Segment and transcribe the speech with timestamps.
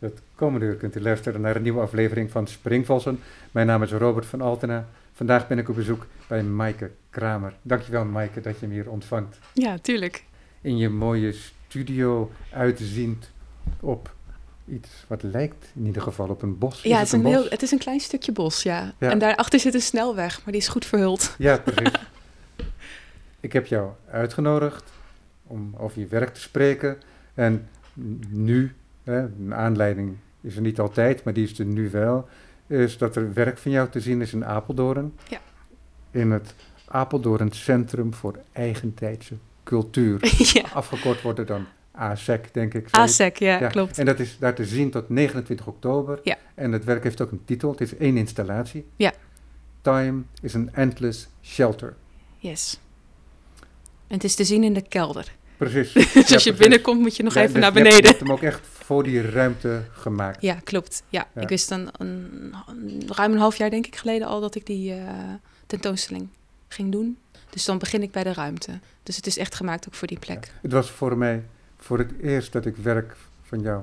[0.00, 3.20] Het komende uur kunt u luisteren naar een nieuwe aflevering van Springvossen.
[3.50, 4.88] Mijn naam is Robert van Altena.
[5.12, 7.52] Vandaag ben ik op bezoek bij Maaike Kramer.
[7.62, 9.38] Dankjewel Maaike dat je me hier ontvangt.
[9.52, 10.24] Ja, tuurlijk.
[10.60, 13.30] In je mooie studio uitziend
[13.80, 14.14] op
[14.68, 16.82] iets wat lijkt in ieder geval op een bos.
[16.82, 18.92] Ja, is het is, een, heel, het is een klein stukje bos, ja.
[18.98, 19.10] Ja.
[19.10, 21.34] En daarachter zit een snelweg, maar die is goed verhuld.
[21.38, 21.92] Ja, precies.
[23.40, 24.84] ik heb jou uitgenodigd
[25.46, 26.98] om over je werk te spreken.
[27.34, 27.68] En
[28.28, 32.28] nu, hè, een aanleiding is er niet altijd, maar die is er nu wel,
[32.66, 35.14] is dat er werk van jou te zien is in Apeldoorn.
[35.28, 35.38] Ja.
[36.10, 36.54] In het
[36.86, 40.20] Apeldoorn Centrum voor Eigentijdse Cultuur.
[40.54, 40.62] ja.
[40.72, 42.88] Afgekort wordt het dan ASEC, denk ik.
[42.90, 43.98] ASEC, ja, Ja, klopt.
[43.98, 46.20] En dat is daar te zien tot 29 oktober.
[46.22, 46.36] Ja.
[46.54, 47.70] En het werk heeft ook een titel.
[47.70, 48.86] Het is één installatie.
[48.96, 49.12] Ja.
[49.80, 51.94] Time is an endless shelter.
[52.38, 52.80] Yes.
[54.06, 55.32] En het is te zien in de kelder.
[55.56, 55.92] Precies.
[55.92, 56.56] Dus Ja, als je precies.
[56.56, 58.00] binnenkomt, moet je nog Ja, even dus naar beneden.
[58.02, 60.42] Je hebt hem ook echt voor die ruimte gemaakt.
[60.42, 61.02] Ja, klopt.
[61.08, 61.40] Ja, Ja.
[61.40, 64.66] ik wist dan een, een- ruim een half jaar denk ik geleden al dat ik
[64.66, 65.02] die eh,
[65.66, 66.28] tentoonstelling
[66.68, 67.18] ging doen.
[67.50, 68.78] Dus dan begin ik bij de ruimte.
[69.02, 70.52] Dus het is echt gemaakt ook voor die plek.
[70.62, 71.42] Het was voor mij
[71.78, 73.82] voor het eerst dat ik werk van jou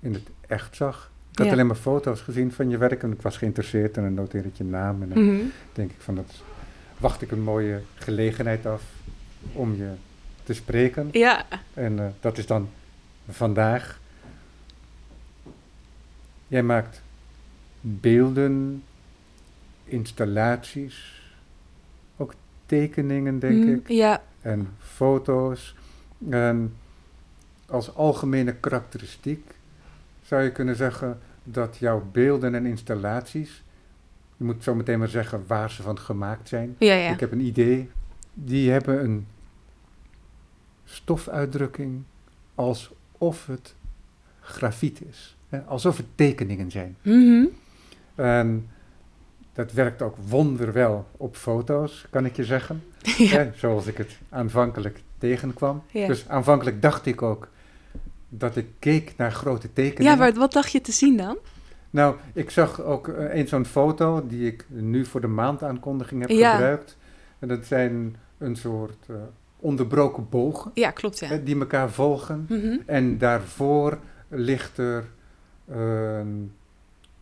[0.00, 1.10] in het echt zag.
[1.32, 1.52] Ik had Ja.
[1.52, 4.56] alleen maar foto's gezien van je werk en ik was geïnteresseerd en dan noteer ik
[4.56, 5.02] je naam.
[5.02, 5.44] En dan Mhm.
[5.72, 6.32] denk ik van dat
[6.98, 8.82] wacht ik een mooie gelegenheid af
[9.52, 9.90] om je
[10.42, 11.08] te spreken.
[11.12, 12.68] Ja, En eh, dat is dan
[13.28, 13.98] vandaag.
[16.48, 17.02] Jij maakt
[17.80, 18.82] beelden,
[19.84, 21.22] installaties,
[22.16, 22.34] ook
[22.66, 23.68] tekeningen, denk Mhm.
[23.72, 25.74] ik, ja, en foto's.
[26.30, 26.74] En
[27.66, 29.54] als algemene karakteristiek
[30.22, 33.62] zou je kunnen zeggen dat jouw beelden en installaties,
[34.36, 36.76] je moet zo meteen maar zeggen waar ze van gemaakt zijn.
[36.78, 37.10] ja, ja.
[37.12, 37.90] Ik heb een idee.
[38.34, 39.26] Die hebben een
[40.84, 42.02] stofuitdrukking
[42.54, 43.74] alsof het
[44.40, 45.36] grafiet is.
[45.66, 46.96] Alsof het tekeningen zijn.
[47.02, 47.44] Mhm.
[48.14, 48.68] En
[49.52, 52.82] dat werkt ook wonderwel op foto's, kan ik je zeggen.
[53.18, 53.50] ja.
[53.56, 55.82] Zoals ik het aanvankelijk tegenkwam.
[55.90, 56.06] Ja.
[56.06, 57.48] Dus aanvankelijk dacht ik ook
[58.28, 60.12] dat ik keek naar grote tekeningen.
[60.12, 61.38] ja, maar wat dacht je te zien dan?
[61.90, 66.30] Nou, ik zag ook uh, een zo'n foto die ik nu voor de maandaankondiging heb
[66.30, 66.50] Ja.
[66.52, 66.96] gebruikt.
[67.38, 69.16] En dat zijn een soort eh,
[69.56, 71.36] onderbroken bogen Ja, klopt, ja.
[71.36, 72.46] die elkaar volgen.
[72.48, 72.76] Mhm.
[72.86, 75.04] En daarvoor ligt er
[75.68, 76.52] een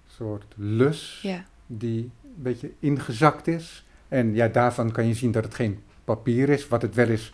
[0.06, 3.84] soort lus Ja, die een beetje ingezakt is.
[4.08, 6.68] En ja, daarvan kan je zien dat het geen papier is.
[6.68, 7.32] Wat het wel is,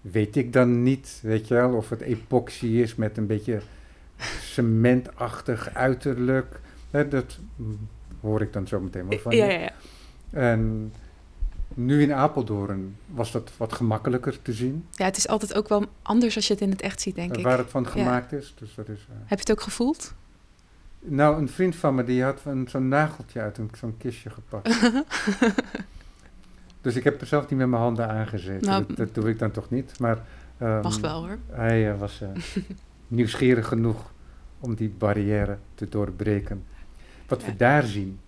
[0.00, 1.18] weet ik dan niet.
[1.22, 3.60] Weet je wel, of het epoxy is met een beetje
[4.40, 6.60] cementachtig uiterlijk.
[6.90, 7.38] Hè, dat
[8.20, 9.72] hoor ik dan zo meteen wel van ja, ja.
[10.30, 10.92] En
[11.74, 14.86] nu in Apeldoorn was dat wat gemakkelijker te zien.
[14.90, 17.32] Ja, het is altijd ook wel anders als je het in het echt ziet, denk
[17.32, 17.44] eh, ik.
[17.44, 18.54] waar het van gemaakt is.
[18.58, 20.14] Dus dat is eh, Heb je het ook gevoeld?
[21.00, 24.90] Nou, een vriend van me die had zo'n nageltje uit een, zo'n kistje gepakt.
[26.80, 28.66] dus ik heb er zelf niet met mijn handen aangezeten.
[28.66, 29.98] Nou, dat, dat doe ik dan toch niet.
[29.98, 30.18] Maar
[30.58, 31.38] Mag wel hoor.
[31.50, 32.28] hij eh, was eh,
[33.08, 34.12] nieuwsgierig genoeg
[34.60, 36.64] om die barrière te doorbreken.
[37.28, 38.18] Wat we daar zien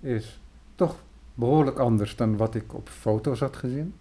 [0.00, 0.40] is
[0.74, 0.96] toch
[1.34, 3.94] behoorlijk anders dan wat ik op foto's had gezien.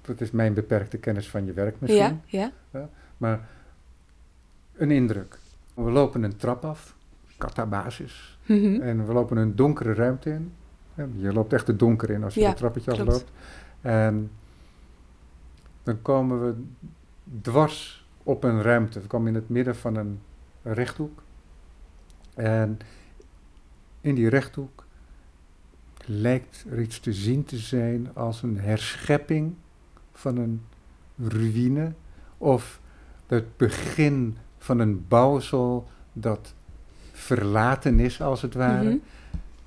[0.00, 2.20] Dat is mijn beperkte kennis van je werk misschien.
[2.26, 2.88] Ja, ja.
[3.16, 3.48] Maar
[4.76, 5.38] een indruk.
[5.74, 6.96] We lopen een trap af,
[7.38, 8.38] kata-basis.
[8.46, 8.80] Mhm.
[8.80, 10.52] En we lopen een donkere ruimte in.
[11.16, 13.32] Je loopt echt het donker in als je Ja, trappetje afloopt.
[13.80, 14.30] En
[15.82, 16.54] dan komen we
[17.40, 19.00] dwars op een ruimte.
[19.00, 20.20] We komen in het midden van een
[20.62, 21.22] rechthoek.
[22.34, 22.78] En
[24.00, 24.84] in die rechthoek
[26.04, 29.54] lijkt er iets te zien te zijn als een herschepping
[30.12, 30.62] van een
[31.16, 31.92] ruïne.
[32.38, 32.80] Of
[33.26, 36.54] het begin van een bouwsel dat
[37.12, 38.88] verlaten is, als het ware.
[38.88, 38.98] Mhm.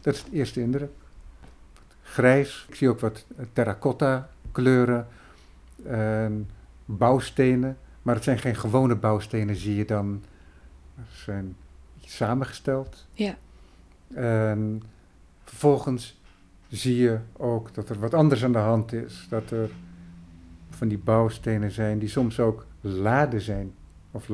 [0.01, 0.91] Dat is de eerste indruk.
[2.01, 2.65] Grijs.
[2.69, 5.07] Ik zie ook wat terracotta kleuren.
[5.85, 6.49] En
[6.85, 7.77] bouwstenen.
[8.01, 10.23] Maar het zijn geen gewone bouwstenen, zie je dan.
[10.95, 11.55] Ze zijn
[11.99, 13.07] samengesteld.
[13.11, 13.35] Ja.
[14.13, 14.83] En
[15.43, 16.21] vervolgens
[16.69, 19.25] zie je ook dat er wat anders aan de hand is.
[19.29, 19.69] Dat er
[20.69, 23.73] van die bouwstenen zijn die soms ook laden zijn.
[24.11, 24.27] Of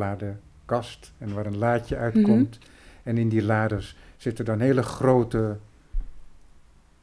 [0.69, 1.11] ladenkast.
[1.17, 2.59] En waar een laadje uitkomt.
[3.03, 5.57] En in die laders zitten dan hele grote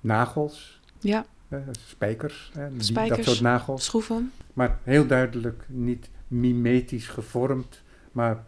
[0.01, 0.81] nagels.
[0.99, 2.53] Ja, hè, spijkers.
[2.79, 3.85] Die- dat soort nagels.
[3.85, 4.33] schroeven.
[4.53, 7.83] Maar heel duidelijk niet mimetisch gevormd.
[8.13, 8.45] Maar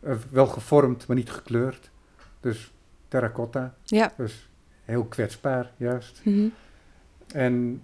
[0.00, 1.90] eh, wel gevormd, maar niet gekleurd.
[2.40, 2.72] Dus
[3.08, 3.74] terracotta.
[3.84, 4.12] Ja.
[4.16, 4.48] Dus
[4.84, 6.20] heel kwetsbaar, juist.
[6.24, 6.48] Mhm.
[7.32, 7.82] En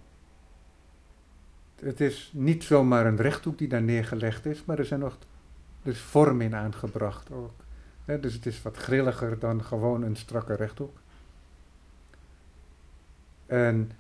[1.80, 5.18] het is niet zomaar een rechthoek die daar neergelegd is, maar er zijn nog
[5.82, 7.52] dus vormen in aangebracht ook.
[8.20, 10.96] Dus het is wat grilliger dan gewoon een strakke rechthoek.
[13.46, 13.90] En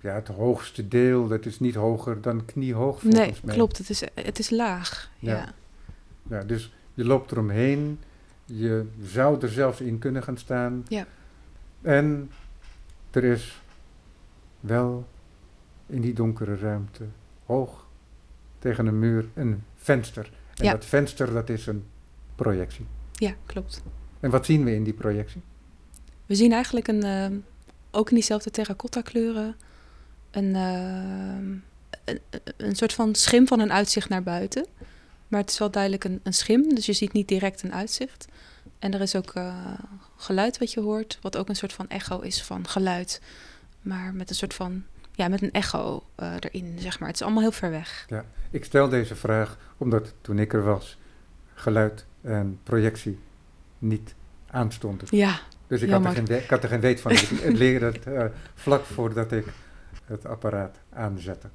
[0.00, 3.54] ja, het hoogste deel, dat is niet hoger dan kniehoog volgens Nee, mij.
[3.54, 3.78] klopt.
[3.78, 5.10] Het is, het is laag.
[5.18, 5.36] Ja.
[5.36, 5.52] Ja.
[6.28, 7.98] Ja, dus je loopt eromheen.
[8.44, 10.84] Je zou er zelfs in kunnen gaan staan.
[10.88, 11.06] Ja.
[11.80, 12.30] En
[13.10, 13.60] er is
[14.60, 15.06] wel
[15.86, 17.04] in die donkere ruimte,
[17.46, 17.86] hoog
[18.58, 20.30] tegen een muur, een venster.
[20.56, 20.70] En Ja.
[20.72, 21.84] dat venster, dat is een
[22.34, 22.86] projectie.
[23.12, 23.82] ja, klopt.
[24.20, 25.42] En wat zien we in die projectie?
[26.26, 27.36] We zien eigenlijk een, ehm,
[27.90, 29.56] ook in diezelfde terracotta kleuren,
[30.30, 31.50] een, ehm,
[32.04, 32.20] een,
[32.56, 34.66] een soort van schim van een uitzicht naar buiten.
[35.28, 38.26] Maar het is wel duidelijk een, een schim, dus je ziet niet direct een uitzicht.
[38.78, 39.56] En er is ook eh,
[40.16, 43.20] geluid wat je hoort, wat ook een soort van echo is van geluid.
[43.82, 47.08] Maar met een soort van, ja, met een echo eh, erin, zeg maar.
[47.08, 48.06] Het is allemaal heel ver weg.
[48.50, 50.98] Ik stel deze vraag omdat toen ik er was,
[51.54, 53.18] geluid en projectie
[53.78, 54.14] niet
[54.46, 55.06] aanstonden.
[55.10, 57.10] Ja, Dus ik had, er geen, ik had er geen weet van.
[57.10, 58.24] Ik ik leerde het eh,
[58.54, 59.46] vlak voordat ik
[60.04, 61.48] het apparaat aanzette.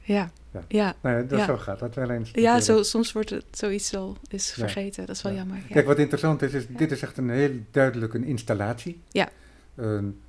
[0.00, 0.60] ja, Ja.
[0.68, 0.94] ja.
[1.00, 1.44] Nou ja, dat Ja.
[1.44, 2.30] zo gaat dat wel eens.
[2.32, 4.54] Ja, zo, soms wordt het zoiets wel is Ja.
[4.64, 5.06] vergeten.
[5.06, 5.38] Dat is wel Ja.
[5.38, 5.56] jammer.
[5.56, 5.62] Ja.
[5.74, 6.76] Kijk, wat interessant is, is Ja.
[6.76, 9.00] dit is echt een heel duidelijk een installatie.
[9.08, 9.28] Ja.
[9.74, 10.20] Een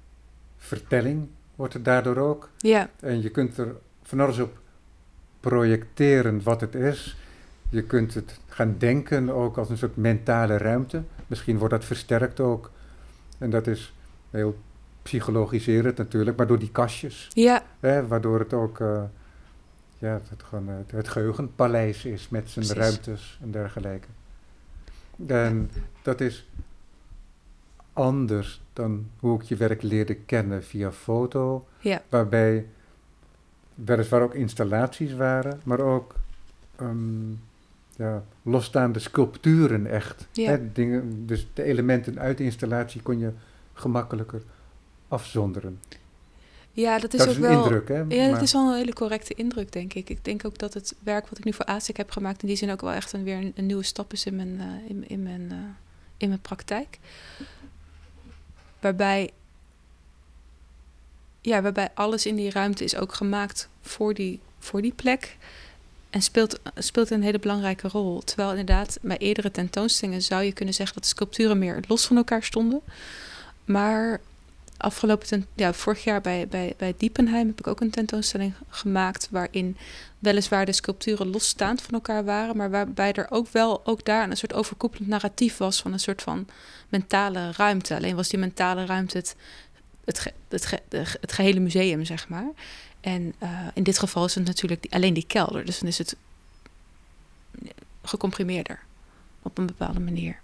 [0.57, 2.49] vertelling wordt het daardoor ook.
[2.57, 4.57] ja, En je kunt er van alles op
[5.39, 7.17] projecteren wat het is.
[7.69, 11.03] Je kunt het gaan denken ook als een soort mentale ruimte.
[11.27, 12.71] Misschien wordt dat versterkt ook.
[13.37, 13.93] En dat is
[14.29, 14.57] heel
[15.01, 17.27] psychologiserend natuurlijk, maar door die kastjes.
[17.33, 19.03] ja, Hè, waardoor het ook eh,
[19.97, 22.83] ja, het, gewoon, het geheugenpaleis is met zijn Precies.
[22.83, 24.07] ruimtes en dergelijke.
[25.27, 25.71] En
[26.01, 26.49] dat is
[27.93, 32.65] anders dan hoe ik je werk leerde kennen via foto, ja, waarbij
[33.75, 36.15] weliswaar ook installaties waren, maar ook
[36.75, 37.31] ehm,
[37.95, 40.27] ja, losstaande sculpturen echt.
[40.31, 40.49] Ja.
[40.49, 43.31] Hè, dingen, dus de elementen uit de installatie kon je
[43.73, 44.41] gemakkelijker
[45.07, 45.79] afzonderen.
[46.71, 47.63] ja, dat is dat ook is een wel.
[47.63, 48.03] indruk, hè?
[48.07, 50.09] Ja, dat is wel een hele correcte indruk, denk ik.
[50.09, 52.57] Ik denk ook dat het werk wat ik nu voor ASIC heb gemaakt, in die
[52.57, 55.09] zin ook wel echt een, weer een, een nieuwe stap is in mijn, eh, in,
[55.09, 55.57] in, mijn, eh,
[56.17, 56.99] in mijn praktijk.
[58.83, 59.31] Waarbij,
[61.41, 65.37] ja, waarbij alles in die ruimte is ook gemaakt voor die, voor die plek.
[66.09, 68.21] En speelt, speelt een hele belangrijke rol.
[68.21, 72.17] Terwijl inderdaad, bij eerdere tentoonstellingen zou je kunnen zeggen dat de sculpturen meer los van
[72.17, 72.81] elkaar stonden.
[73.65, 74.21] Maar
[74.83, 79.77] afgelopen ja, vorig jaar bij, bij, bij Diepenheim heb ik ook een tentoonstelling gemaakt waarin
[80.19, 84.37] weliswaar de sculpturen losstaand van elkaar waren, maar waarbij er ook wel ook daar een
[84.37, 86.47] soort overkoepelend narratief was van een soort van
[86.89, 87.95] mentale ruimte.
[87.95, 89.35] Alleen was die mentale ruimte het,
[90.05, 90.81] het, ge- het, ge-
[91.21, 92.49] het gehele museum, zeg maar.
[93.01, 95.97] En eh, in dit geval is het natuurlijk die- alleen die kelder, dus dan is
[95.97, 96.15] het
[98.03, 98.79] gecomprimeerder
[99.41, 100.39] op een bepaalde manier.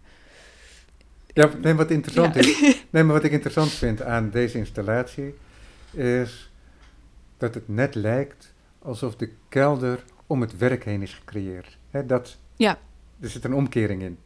[1.40, 2.42] Ja, nee, wat interessant Ja.
[2.42, 2.58] is.
[2.92, 5.36] Nee, maar wat ik interessant vind aan deze installatie
[5.92, 6.52] is
[7.38, 11.78] dat het net lijkt alsof de kelder om het werk heen is gecreëerd.
[12.06, 12.80] Dat, Ja.
[13.22, 14.18] Er zit een omkering in.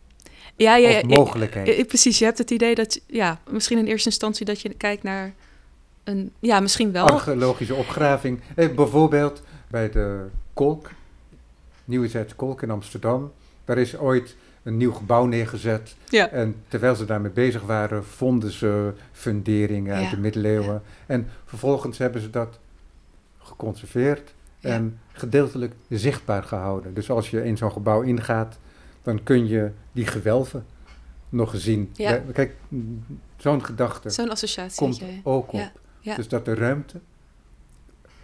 [0.55, 1.67] Ja, ja, mogelijkheid.
[1.67, 4.73] Eh, eh, precies, je hebt het idee dat, ja, misschien in eerste instantie dat je
[4.73, 5.33] kijkt naar
[6.03, 7.05] een, ja, misschien wel.
[7.05, 8.41] Archeologische opgraving.
[8.55, 10.91] Eh, bijvoorbeeld bij de Kolk,
[11.85, 13.31] Nieuwezijds Kolk in Amsterdam.
[13.65, 15.95] Daar is ooit een nieuw gebouw neergezet.
[16.09, 16.29] Ja.
[16.29, 20.81] En terwijl ze daarmee bezig waren, vonden ze funderingen uit Ja, de middeleeuwen.
[21.05, 22.59] En vervolgens hebben ze dat
[23.37, 26.93] geconserveerd en gedeeltelijk zichtbaar gehouden.
[26.93, 28.57] Dus als je in zo'n gebouw ingaat,
[29.01, 30.65] dan kun je die gewelven
[31.29, 31.89] nog zien.
[31.93, 32.21] Ja.
[32.33, 32.55] Kijk,
[33.37, 34.77] zo'n gedachte Zo'n associatie.
[34.77, 35.71] komt ook op.
[35.99, 36.15] ja.
[36.15, 36.99] Dus dat de ruimte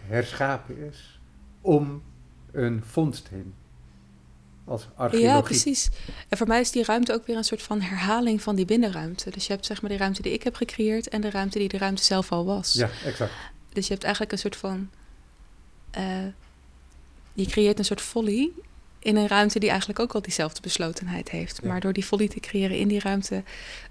[0.06, 1.20] herschapen is
[1.60, 2.02] om
[2.52, 3.54] een vondst heen.
[4.70, 5.34] Als archeologie.
[5.34, 5.88] Ja, precies.
[6.28, 9.30] En voor mij is die ruimte ook weer een soort van herhaling van die binnenruimte.
[9.30, 11.68] Dus je hebt zeg maar die ruimte die ik heb gecreëerd en de ruimte die
[11.68, 12.72] de ruimte zelf al was.
[12.72, 13.32] Ja, exact.
[13.72, 14.90] Dus je hebt eigenlijk een soort van.
[15.90, 16.04] eh,
[17.32, 18.50] je creëert een soort folly
[18.98, 21.58] in een ruimte die eigenlijk ook al diezelfde beslotenheid heeft.
[21.62, 21.68] Ja.
[21.68, 23.42] Maar door die folly te creëren in die ruimte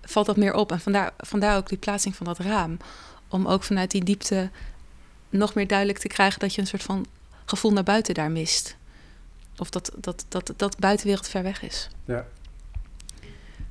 [0.01, 0.71] valt dat meer op.
[0.71, 2.77] En vandaar, vandaar ook die plaatsing van dat raam.
[3.27, 4.49] Om ook vanuit die diepte
[5.29, 7.05] nog meer duidelijk te krijgen dat je een soort van
[7.45, 8.75] gevoel naar buiten daar mist.
[9.59, 11.89] Of dat, dat, dat, dat buitenwereld ver weg is.
[12.05, 12.25] Ja,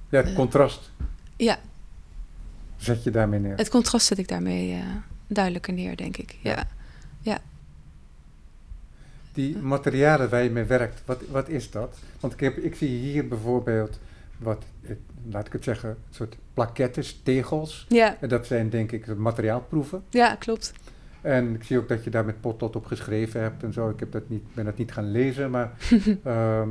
[0.08, 0.34] ja het Eh.
[0.34, 0.90] contrast
[1.36, 1.58] Ja,
[2.76, 3.56] zet je daarmee neer.
[3.56, 4.82] het contrast zet ik daarmee eh,
[5.26, 6.36] duidelijker neer, denk ik.
[6.42, 6.66] Ja.
[9.32, 11.96] Die materialen waar je mee werkt, wat, wat is dat?
[12.20, 13.98] Want ik, heb, ik zie hier bijvoorbeeld
[14.38, 14.90] wat, eh,
[15.30, 17.86] laat ik het zeggen, een soort plakettes, tegels.
[17.88, 20.02] Ja, En dat zijn denk ik materiaalproeven.
[20.10, 20.72] ja, klopt.
[21.20, 23.90] En ik zie ook dat je daar met potlood op geschreven hebt en zo.
[23.90, 25.72] Ik heb dat niet, ben dat niet gaan lezen, maar
[26.24, 26.68] ehm,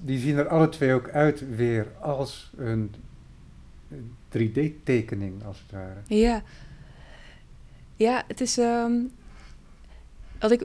[0.00, 2.94] die zien er alle twee ook uit weer als een
[4.38, 6.00] 3D-tekening, als het ware.
[6.06, 6.42] Ja.
[7.96, 8.58] Ja, het is...
[8.58, 8.92] ehm,
[10.38, 10.64] wat ik,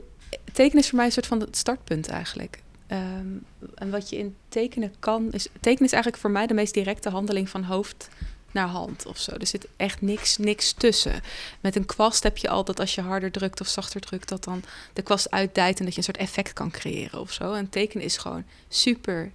[0.52, 2.62] tekenen is voor mij een soort van het startpunt eigenlijk.
[2.86, 3.26] Ehm,
[3.74, 5.32] en wat je in tekenen kan...
[5.32, 8.08] Is, tekenen is eigenlijk voor mij de meest directe handeling van hoofd
[8.56, 9.32] naar hand of zo.
[9.32, 11.20] Er zit echt niks, niks tussen.
[11.60, 14.28] Met een kwast heb je al dat als je harder drukt of zachter drukt...
[14.28, 17.52] dat dan de kwast uitdijt en dat je een soort effect kan creëren of zo.
[17.52, 19.32] En tekenen is gewoon super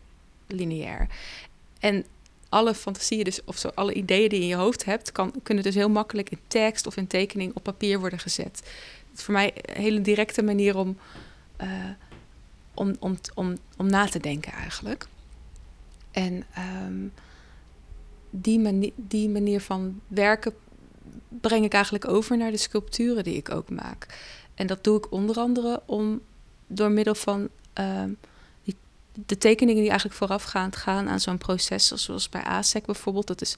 [0.47, 1.07] lineair.
[1.79, 2.05] En
[2.49, 5.63] alle fantasieën, dus, of zo, alle ideeën die je in je hoofd hebt, kan, kunnen
[5.63, 8.61] dus heel makkelijk in tekst of in tekening op papier worden gezet.
[9.15, 10.97] Is voor mij een hele directe manier om,
[11.57, 11.69] eh,
[12.73, 15.07] om, om, om, om na te denken eigenlijk.
[16.11, 17.07] En ehm,
[18.31, 20.53] die, die manier van werken
[21.29, 24.07] breng ik eigenlijk over naar de sculpturen die ik ook maak.
[24.55, 26.21] En dat doe ik onder andere om
[26.67, 28.09] door middel van ehm,
[28.63, 28.75] die,
[29.25, 33.27] de tekeningen die eigenlijk voorafgaand gaan aan zo'n proces, zoals bij ASEC bijvoorbeeld.
[33.27, 33.55] Dat is,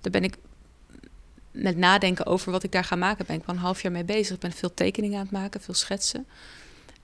[0.00, 0.36] daar ben ik
[1.50, 4.34] met nadenken over wat ik daar ga maken, ben ik een half jaar mee bezig.
[4.34, 6.26] Ik ben veel tekeningen aan het maken, veel schetsen.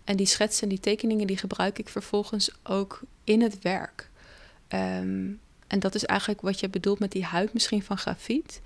[0.04, 4.10] En die schetsen en die tekeningen die gebruik ik vervolgens ook in het werk.
[4.68, 5.30] Ehm,
[5.68, 8.60] en dat is eigenlijk wat je bedoelt met die huid misschien van grafiet.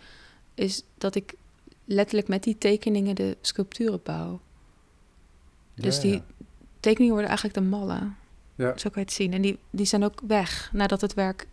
[0.55, 1.35] Is dat ik
[1.85, 4.41] letterlijk met die tekeningen de sculpturen bouw.
[5.75, 6.23] Dus Ja, die
[6.81, 8.17] tekeningen worden eigenlijk de mallen.
[8.55, 8.79] Ja.
[8.79, 9.33] Zo kan je het zien.
[9.33, 10.71] En die, die zijn ook weg.
[10.73, 11.47] Nadat het werk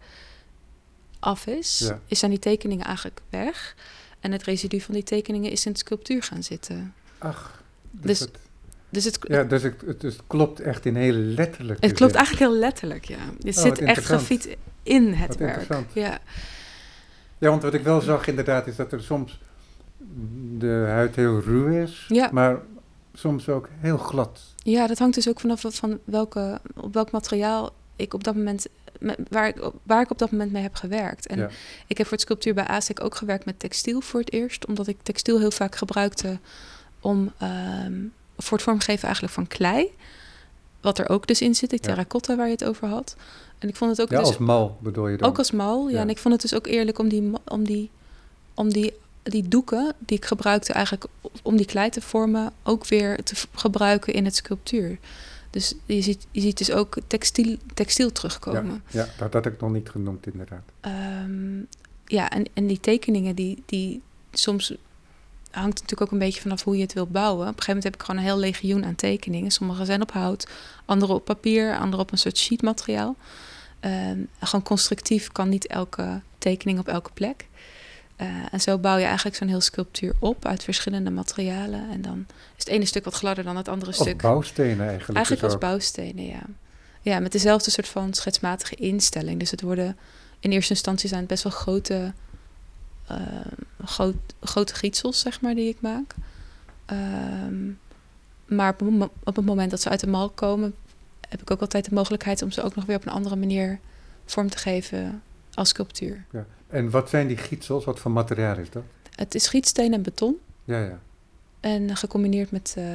[1.19, 1.99] af is, Ja.
[2.07, 3.75] is zijn die tekeningen eigenlijk weg.
[4.19, 6.93] En het residu van die tekeningen is in de sculptuur gaan zitten.
[7.17, 8.37] Ach, Dus dus het,
[8.89, 12.51] Dus het, ja, dus het, het, het klopt echt in hele letterlijke het klopt eigenlijk
[12.51, 13.17] heel letterlijk, ja.
[13.17, 14.57] Er wat zit echt grafiet
[14.89, 15.85] in het Wat werk.
[15.93, 16.17] Ja.
[17.37, 19.39] Ja, want wat ik wel zag inderdaad is dat er soms
[20.57, 22.29] de huid heel ruw is, Ja.
[22.31, 22.57] maar
[23.13, 24.41] soms ook heel glad.
[24.57, 28.35] ja, dat hangt dus ook vanaf wat- van welke, op welk materiaal ik op dat
[28.35, 28.67] moment,
[29.29, 31.27] waar ik, op- waar ik op dat moment mee heb gewerkt.
[31.27, 31.49] En Ja.
[31.87, 34.87] ik heb voor het sculptuur bij ASEC ook gewerkt met textiel voor het eerst, omdat
[34.87, 36.39] ik textiel heel vaak gebruikte
[36.99, 37.93] om ehm,
[38.37, 39.87] voor het vormgeven eigenlijk van klei.
[40.81, 43.15] Wat er ook dus in zit, die terracotta waar je het over had.
[43.59, 45.29] En ik vond het ook Ja, dus als mal bedoel je dan?
[45.29, 45.95] Ook als mal, ja.
[45.95, 46.01] Ja.
[46.01, 47.89] En ik vond het dus ook eerlijk om die, om die,
[48.53, 51.05] om die, die doeken die ik gebruikte eigenlijk
[51.41, 54.97] om die klei te vormen, ook weer te gebruiken in het sculptuur.
[55.49, 58.83] Dus je ziet, je ziet dus ook textiel, textiel terugkomen.
[58.87, 60.63] Ja, dat had ik nog niet genoemd inderdaad.
[60.79, 61.57] Ehm,
[62.05, 64.01] ja, en, en die tekeningen, die, die
[64.31, 64.73] soms
[65.51, 67.41] hangt natuurlijk ook een beetje vanaf hoe je het wilt bouwen.
[67.41, 69.51] Op een gegeven moment heb ik gewoon een heel legioen aan tekeningen.
[69.51, 70.47] Sommige zijn op hout,
[70.85, 73.15] andere op papier, andere op een soort sheetmateriaal.
[73.79, 77.47] Ehm, gewoon constructief kan niet elke tekening op elke plek.
[78.15, 81.89] Eh, en zo bouw je eigenlijk zo'n heel sculptuur op uit verschillende materialen.
[81.89, 84.21] En dan is het ene stuk wat gladder dan het andere Als stuk.
[84.21, 85.15] bouwstenen eigenlijk.
[85.15, 86.41] Eigenlijk als bouwstenen, ja.
[87.01, 89.39] Ja, met dezelfde soort van schetsmatige instelling.
[89.39, 89.97] Dus het worden
[90.39, 92.13] in eerste instantie zijn het best wel grote,
[93.85, 96.15] groot, grote gietsels, zeg maar, die ik maak.
[96.85, 97.71] Ehm,
[98.45, 98.75] maar
[99.23, 100.75] op het moment dat ze uit de mal komen,
[101.29, 103.79] heb ik ook altijd de mogelijkheid om ze ook nog weer op een andere manier
[104.25, 105.21] vorm te geven
[105.53, 106.25] als sculptuur.
[106.67, 107.85] En wat zijn die gietsels?
[107.85, 108.83] Wat voor materiaal is dat?
[109.15, 110.37] Het is gietsteen en beton.
[110.63, 110.99] Ja, ja.
[111.59, 112.85] En gecombineerd met, eh,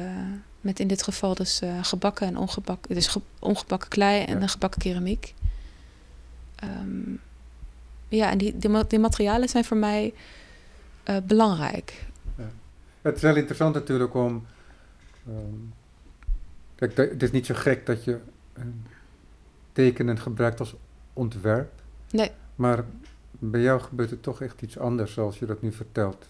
[0.61, 4.47] met in dit geval dus eh, gebakken en ongebakken, dus ge- ongebakken klei en Ja.
[4.47, 5.33] gebakken keramiek.
[6.55, 7.11] Ehm,
[8.07, 10.13] ja, en die, die, ma- die materialen zijn voor mij
[11.03, 12.05] eh, belangrijk.
[13.01, 14.45] Het is wel interessant natuurlijk om...
[15.27, 15.35] ehm,
[16.75, 18.19] kijk, het is niet zo gek dat je
[18.53, 18.85] een
[19.71, 20.75] tekenen gebruikt als
[21.13, 21.71] ontwerp.
[22.11, 22.31] Nee.
[22.55, 22.83] Maar
[23.31, 26.27] bij jou gebeurt het toch echt iets anders zoals je dat nu vertelt.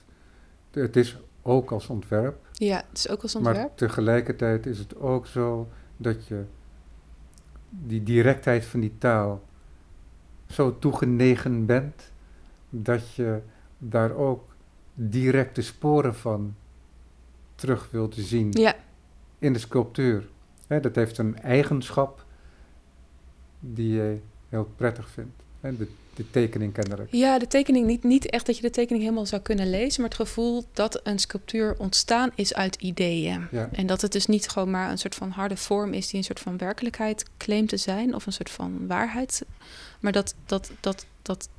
[0.72, 3.78] Het is ook als ontwerp, Ja, het is ook als maar ontwerp.
[3.78, 6.44] tegelijkertijd is het ook zo dat je
[7.70, 9.44] die directheid van die taal
[10.48, 12.12] zo toegenegen bent
[12.70, 13.42] dat je
[13.78, 14.56] daar ook
[14.94, 16.56] directe sporen van
[17.56, 18.76] terug wilt zien Ja,
[19.40, 20.28] in de sculptuur.
[20.68, 22.26] Dat heeft een eigenschap
[23.60, 24.18] die je
[24.50, 25.44] heel prettig vindt.
[25.60, 27.12] Hè, de, de tekening kennelijk.
[27.12, 30.10] ja, de tekening, niet, niet echt dat je de tekening helemaal zou kunnen lezen, maar
[30.10, 33.48] het gevoel dat een sculptuur ontstaan is uit ideeën.
[33.52, 36.18] Ja, En dat het dus niet gewoon maar een soort van harde vorm is die
[36.18, 39.46] een soort van werkelijkheid claimt te zijn of een soort van waarheid.
[40.00, 41.50] Maar dat, dat, dat, dat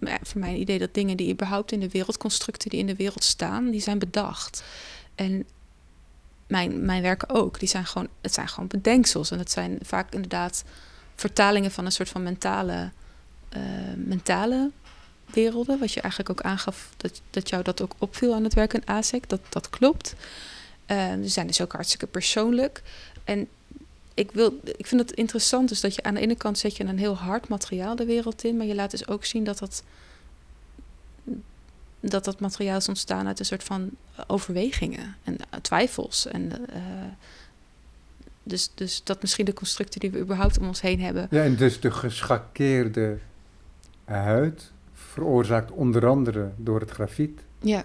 [0.00, 2.96] ja, voor mijn idee dat dingen die überhaupt in de wereld, constructen die in de
[2.96, 4.64] wereld staan, die zijn bedacht.
[5.14, 5.46] En
[6.54, 9.30] mijn, mijn werken ook, die zijn gewoon, het zijn gewoon bedenksels.
[9.30, 10.64] En het zijn vaak inderdaad
[11.14, 12.90] vertalingen van een soort van mentale,
[13.48, 13.62] eh,
[13.96, 14.70] mentale
[15.26, 15.78] werelden.
[15.78, 18.86] Wat je eigenlijk ook aangaf, dat, dat jou dat ook opviel aan het werk in
[18.86, 19.28] ASEC.
[19.28, 20.14] Dat, dat klopt.
[20.86, 22.82] Eh, ze zijn dus ook hartstikke persoonlijk.
[23.24, 23.48] En
[24.14, 26.84] ik, wil, ik vind het interessant dus dat je aan de ene kant zet je
[26.84, 29.82] een heel hard materiaal de wereld in, maar je laat dus ook zien dat dat,
[32.08, 33.90] dat, dat materiaal is ontstaan uit een soort van
[34.26, 36.26] overwegingen en eh, twijfels.
[36.26, 36.82] En, eh,
[38.42, 41.26] dus, dus dat misschien de constructen die we überhaupt om ons heen hebben.
[41.30, 43.18] Ja, en dus de geschakeerde
[44.04, 47.84] huid, veroorzaakt onder andere door het grafiet, Ja,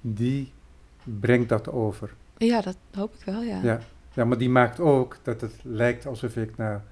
[0.00, 0.52] die
[1.04, 2.14] brengt dat over.
[2.38, 3.60] ja dat hoop ik wel, ja.
[3.62, 3.80] Ja.
[4.14, 6.84] ja, maar die maakt ook dat het lijkt alsof ik naar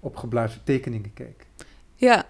[0.00, 1.46] opgeblazen tekeningen kijk.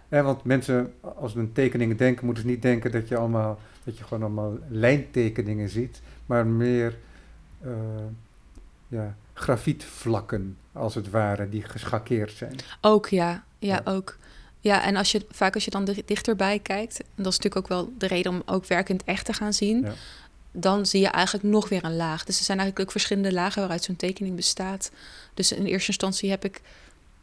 [0.09, 3.59] Ja, want mensen, als ze aan tekeningen denken, moeten ze niet denken dat je, allemaal,
[3.85, 6.97] dat je gewoon allemaal lijntekeningen ziet, maar meer
[7.63, 7.71] eh,
[8.89, 12.57] ja, grafietvlakken, als het ware, die geschakeerd zijn.
[12.81, 13.93] Ook ja, ja, Ja.
[13.93, 14.17] ook.
[14.61, 17.57] Ja, en als je vaak als je dan di- dichterbij kijkt, en dat is natuurlijk
[17.57, 19.93] ook wel de reden om ook werk in het echt te gaan zien, Ja.
[20.53, 22.25] dan zie je eigenlijk nog weer een laag.
[22.25, 24.91] Dus er zijn eigenlijk ook verschillende lagen waaruit zo'n tekening bestaat.
[25.35, 26.61] Dus in eerste instantie heb ik.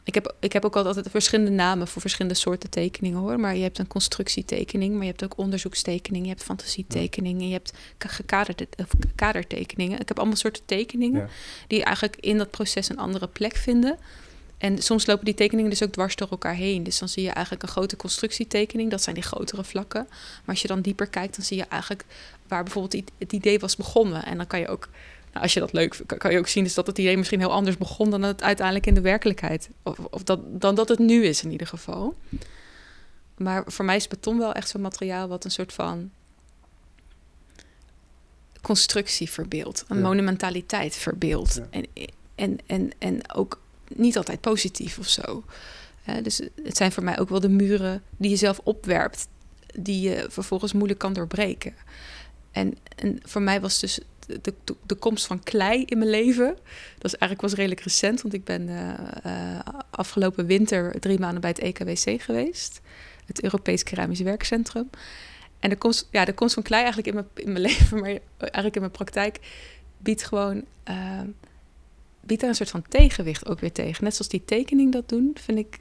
[0.04, 3.40] Ik heb, ik heb ook altijd verschillende namen voor verschillende soorten tekeningen hoor.
[3.40, 7.72] Maar je hebt een constructietekening, maar je hebt ook onderzoekstekeningen, je hebt fantasietekeningen, je hebt
[7.98, 10.00] ka- gekaderde of kadertekeningen.
[10.00, 11.28] Ik heb allemaal soorten tekeningen Ja.
[11.66, 13.98] die eigenlijk in dat proces een andere plek vinden.
[14.58, 16.82] En soms lopen die tekeningen dus ook dwars door elkaar heen.
[16.82, 20.06] Dus dan zie je eigenlijk een grote constructietekening, dat zijn die grotere vlakken.
[20.10, 22.04] Maar als je dan dieper kijkt, dan zie je eigenlijk
[22.48, 24.24] waar bijvoorbeeld het idee was begonnen.
[24.24, 24.88] En dan kan je ook,
[25.32, 27.38] nou, als je dat leuk vindt, kan- je ook zien dus dat het idee misschien
[27.40, 29.68] heel anders begon dan het uiteindelijk in de werkelijkheid.
[29.82, 32.14] Of, of dat, dan dat het nu is in ieder geval.
[33.36, 36.10] Maar voor mij is beton wel echt zo'n materiaal wat een soort van
[38.60, 39.84] constructie verbeeldt.
[39.88, 40.02] Een Ja.
[40.02, 41.54] monumentaliteit verbeeldt.
[41.54, 41.66] Ja.
[41.70, 41.86] En,
[42.34, 43.60] en, en, en ook
[43.94, 45.44] niet altijd positief of zo.
[46.22, 49.28] Dus het zijn voor mij ook wel de muren die je zelf opwerpt,
[49.74, 51.74] die je vervolgens moeilijk kan doorbreken.
[52.50, 56.56] En, en voor mij was dus de, de, de komst van klei in mijn leven.
[56.98, 59.60] Dat is eigenlijk was redelijk recent, want ik ben eh, eh,
[59.90, 62.80] afgelopen winter drie maanden bij het EKWC geweest,
[63.26, 64.90] het Europees Keramisch Werkcentrum.
[65.60, 68.18] En de komst, ja, de komst van klei eigenlijk in mijn, in mijn leven, maar
[68.38, 69.38] eigenlijk in mijn praktijk,
[69.98, 71.20] biedt gewoon eh,
[72.20, 74.04] biedt daar een soort van tegenwicht ook weer tegen.
[74.04, 75.78] Net zoals die tekening dat doen, vind ik.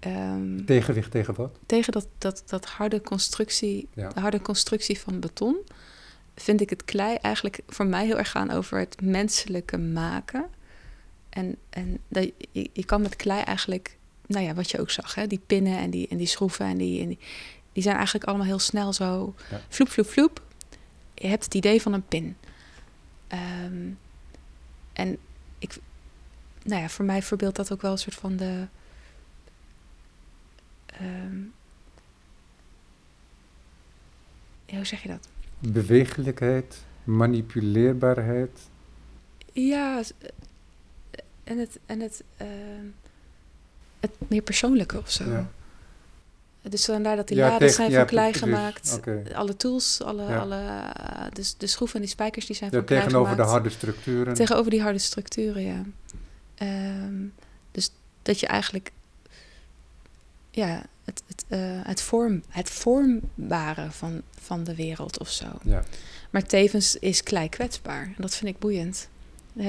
[0.00, 1.58] ehm, Tegenwicht tegen wat?
[1.66, 4.08] tegen dat, dat, dat harde constructie, Ja.
[4.08, 5.56] de harde constructie van beton,
[6.40, 10.46] vind ik het klei eigenlijk voor mij heel erg gaan over het menselijke maken.
[11.28, 13.96] En, en dat, je, je kan met klei eigenlijk,
[14.26, 16.76] nou ja, wat je ook zag, hè, die pinnen en die, en die schroeven en
[16.78, 17.18] die, en die,
[17.72, 19.60] die zijn eigenlijk allemaal heel snel zo Ja.
[19.68, 20.42] vloep, vloep, vloep.
[21.14, 22.36] Je hebt het idee van een pin.
[23.26, 23.88] Ehm,
[24.92, 25.18] en
[25.58, 25.76] ik,
[26.62, 28.66] nou ja, voor mij verbeeldt dat ook wel een soort van de.
[30.86, 31.38] ehm,
[34.66, 35.28] ja, hoe zeg je dat?
[35.58, 38.58] Bewegelijkheid, manipuleerbaarheid.
[39.52, 40.28] Ja, eh,
[41.44, 42.86] en het, en het, ehm,
[44.00, 45.30] het meer persoonlijke of zo.
[45.30, 45.50] Ja.
[46.62, 48.48] Dus vandaar dat die Ja, laden tegen- zijn ja, van klei precies.
[48.48, 49.00] gemaakt.
[49.34, 50.38] Alle tools, alle, Ja.
[50.38, 53.34] alle eh, de, de schroeven en die spijkers die zijn Ja, van klei tegenover de
[53.42, 53.52] gemaakt.
[53.52, 54.34] harde structuren.
[54.34, 55.82] Tegenover die harde structuren, ja.
[56.54, 57.14] Ehm,
[57.70, 57.90] dus
[58.22, 58.90] dat je eigenlijk
[60.50, 65.46] ja, het, het, eh, het, vorm, het vormbare van, van de wereld of zo.
[65.62, 65.82] Ja.
[66.30, 68.02] Maar tevens is klei kwetsbaar.
[68.02, 69.08] En dat vind ik boeiend.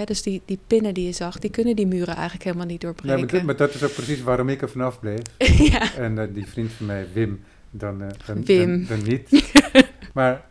[0.05, 3.19] Dus die, die pinnen die je zag, die kunnen die muren eigenlijk helemaal niet doorbreken.
[3.19, 5.21] maar, dit- maar dat is ook precies waarom ik er vanaf bleef.
[5.71, 5.95] ja.
[5.95, 8.85] En eh, die vriend van mij, Wim, dan, eh, dan, Wim.
[8.87, 9.51] dan, dan niet.
[10.13, 10.45] maar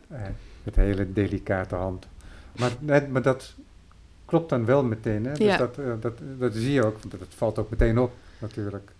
[0.62, 2.06] met hele delicate hand.
[2.58, 3.54] Maar, net, maar dat
[4.24, 5.24] klopt dan wel meteen.
[5.24, 5.32] Hè?
[5.32, 5.56] Dus Ja.
[5.56, 8.90] dat, dat, dat zie je ook, want dat valt ook meteen op natuurlijk.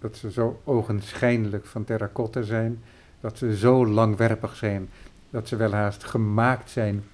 [0.00, 2.82] Dat ze zo ogenschijnlijk van terracotta zijn.
[3.20, 4.88] Dat ze zo langwerpig zijn.
[5.30, 7.04] Dat ze wel haast gemaakt zijn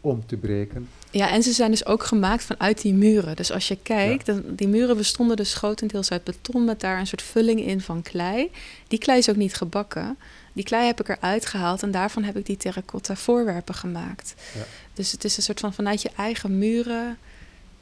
[0.00, 0.88] om te breken.
[1.10, 3.36] ja, en ze zijn dus ook gemaakt vanuit die muren.
[3.36, 7.06] Dus als je kijkt, dan, die muren bestonden dus grotendeels uit beton met daar een
[7.06, 8.50] soort vulling in van klei.
[8.88, 10.16] Die klei is ook niet gebakken.
[10.52, 14.34] Die klei heb ik eruit gehaald en daarvan heb ik die terracotta voorwerpen gemaakt.
[14.54, 14.64] Ja.
[14.94, 17.18] Dus het is een soort van vanuit je eigen muren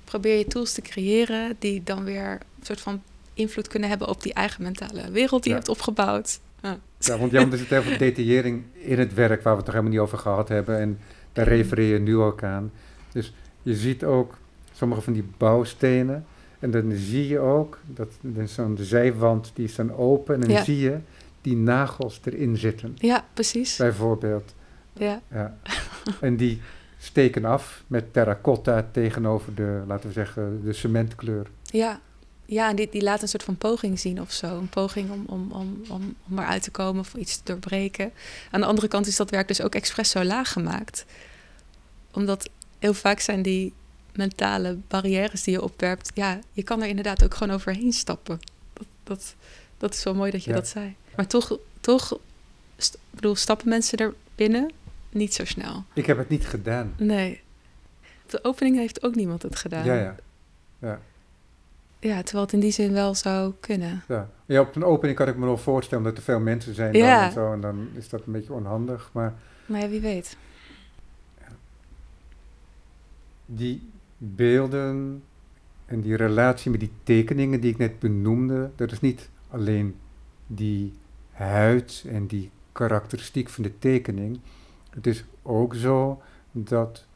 [0.05, 3.03] probeer je tools te creëren die dan weer een soort van
[3.39, 5.59] invloed kunnen hebben op die eigen mentale wereld die Ja.
[5.59, 6.41] je hebt opgebouwd.
[6.63, 6.79] Ja.
[6.99, 9.75] Ja, want, ja, er zit heel veel detaillering in het werk waar we het nog
[9.75, 10.79] helemaal niet over gehad hebben.
[10.79, 10.99] En
[11.33, 12.73] daar refereer je nu ook aan.
[13.13, 14.35] Dus je ziet ook
[14.73, 16.27] sommige van die bouwstenen.
[16.59, 20.35] En dan zie je ook dat is zo'n zijwand die is dan open.
[20.35, 20.65] En dan Ja.
[20.65, 20.97] zie je
[21.43, 23.77] die nagels erin zitten, ja, precies.
[23.77, 24.55] bijvoorbeeld.
[24.93, 25.21] Ja.
[25.31, 25.57] Ja.
[26.21, 26.61] en die
[26.99, 31.47] steken af met terracotta tegenover de, laten we zeggen, de cementkleur.
[31.63, 32.01] Ja,
[32.51, 34.59] ja en die, die laat een soort van poging zien of zo.
[34.59, 38.13] Een poging om, om, om, om, om eruit te komen of iets te doorbreken.
[38.51, 41.05] Aan de andere kant is dat werk dus ook expres zo laag gemaakt.
[42.13, 43.73] Omdat heel vaak zijn die
[44.13, 48.39] mentale barrières die je opwerpt, ja, je kan er inderdaad ook gewoon overheen stappen.
[48.73, 49.35] Dat, dat,
[49.79, 50.57] dat is wel mooi dat je Ja.
[50.57, 50.95] dat zei.
[51.17, 52.19] Maar toch, toch
[52.77, 54.71] st- bedoel, stappen mensen er binnen
[55.11, 55.85] niet zo snel.
[55.95, 56.95] Ik heb het niet gedaan.
[56.97, 57.41] Nee.
[58.27, 59.85] De opening heeft ook niemand het gedaan.
[59.85, 60.15] Ja, ja.
[60.79, 61.01] ja,
[62.01, 64.03] Ja, terwijl het in die zin wel zou kunnen.
[64.09, 64.31] ja.
[64.47, 67.03] ja, op een opening kan ik me nog voorstellen dat er veel mensen zijn dan
[67.03, 67.53] en zo.
[67.53, 69.11] En dan is dat een beetje onhandig.
[69.13, 69.35] Maar
[69.67, 70.37] Maar ja, wie weet.
[73.47, 75.23] die beelden
[75.87, 79.97] en die relatie met die tekeningen die ik net benoemde, dat is niet alleen
[80.47, 80.95] die
[81.31, 84.41] huid en die karakteristiek van de tekening.
[84.91, 87.07] Het is ook zo dat,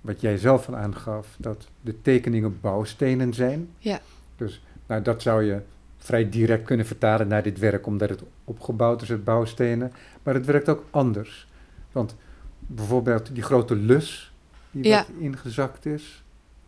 [0.00, 3.68] wat jij zelf al aangaf, dat de tekeningen bouwstenen zijn.
[3.78, 4.00] Ja.
[4.36, 5.60] Dus nou, dat zou je
[5.98, 9.92] vrij direct kunnen vertalen naar dit werk, omdat het opgebouwd is uit bouwstenen.
[10.22, 11.48] Maar het werkt ook anders.
[11.92, 12.14] Want
[12.58, 14.32] bijvoorbeeld die grote lus
[14.70, 14.96] die Ja.
[14.96, 16.22] wat ingezakt is.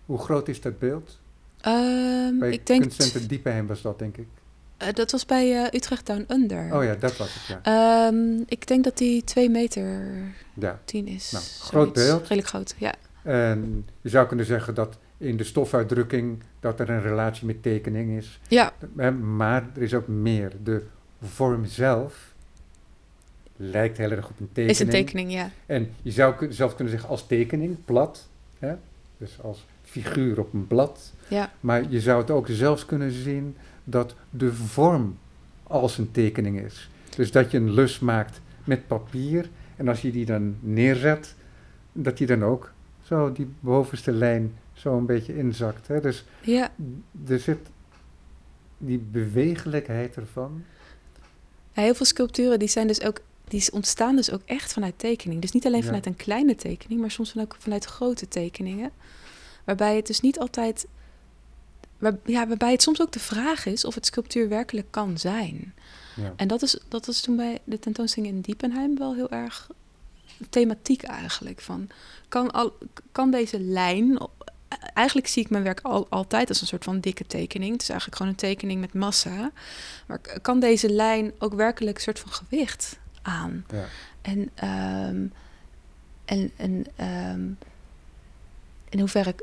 [0.06, 1.20] Hoe groot is dat beeld?
[1.60, 4.26] Ehm, Bij ik denk, Kunstcentrum Diepenheim was dat, denk ik.
[4.76, 6.74] eh, dat was bij eh, Utrecht Down Under.
[6.76, 7.60] Oh ja, dat was het, ja.
[8.06, 10.12] Ehm, ik denk dat die 2 meter
[10.54, 10.80] ja.
[10.84, 11.30] 10 is.
[11.30, 12.20] Nou, groot beeld.
[12.22, 12.94] Redelijk groot, ja.
[13.22, 18.16] En je zou kunnen zeggen dat in de stofuitdrukking dat er een relatie met tekening
[18.16, 18.40] is.
[18.48, 18.72] Ja,
[19.20, 20.52] Maar er is ook meer.
[20.62, 20.82] De
[21.22, 22.34] vorm zelf
[23.56, 24.70] lijkt heel erg op een tekening.
[24.70, 25.50] is een tekening, ja.
[25.66, 28.28] En je zou zelf kunnen zeggen als tekening, plat.
[28.58, 28.74] Hè?
[29.18, 31.12] Dus als figuur op een blad.
[31.28, 35.18] Ja, Maar je zou het ook zelfs kunnen zien dat de vorm
[35.62, 36.90] als een tekening is.
[37.16, 39.48] Dus dat je een lus maakt met papier.
[39.76, 41.34] En als je die dan neerzet,
[41.92, 42.71] dat die dan ook
[43.12, 45.88] zo die bovenste lijn zo een beetje inzakt.
[45.88, 46.00] Hè?
[46.00, 46.72] Dus ja.
[47.28, 47.58] er zit
[48.78, 50.64] die bewegelijkheid ervan.
[51.72, 55.40] Ja, heel veel sculpturen die zijn dus ook, die ontstaan dus ook echt vanuit tekening.
[55.40, 55.84] Dus niet alleen Ja.
[55.84, 58.90] vanuit een kleine tekening, maar soms ook vanuit grote tekeningen.
[59.64, 60.86] Waarbij het dus niet altijd,
[61.98, 65.74] waar, ja, waarbij het soms ook de vraag is of het sculptuur werkelijk kan zijn.
[66.16, 66.32] Ja.
[66.36, 69.70] En dat is, dat is toen bij de tentoonstelling in Diepenheim wel heel erg
[70.50, 71.60] thematiek eigenlijk.
[71.60, 71.88] Van,
[72.28, 72.78] kan, al,
[73.12, 74.18] kan deze lijn...
[74.94, 77.72] Eigenlijk zie ik mijn werk al, altijd als een soort van dikke tekening.
[77.72, 79.50] Het is eigenlijk gewoon een tekening met massa.
[80.06, 83.66] Maar kan deze lijn ook werkelijk een soort van gewicht aan?
[83.70, 83.84] Ja.
[84.22, 85.26] En, ehm,
[86.24, 87.42] en, en ehm,
[88.88, 89.34] in hoeverre...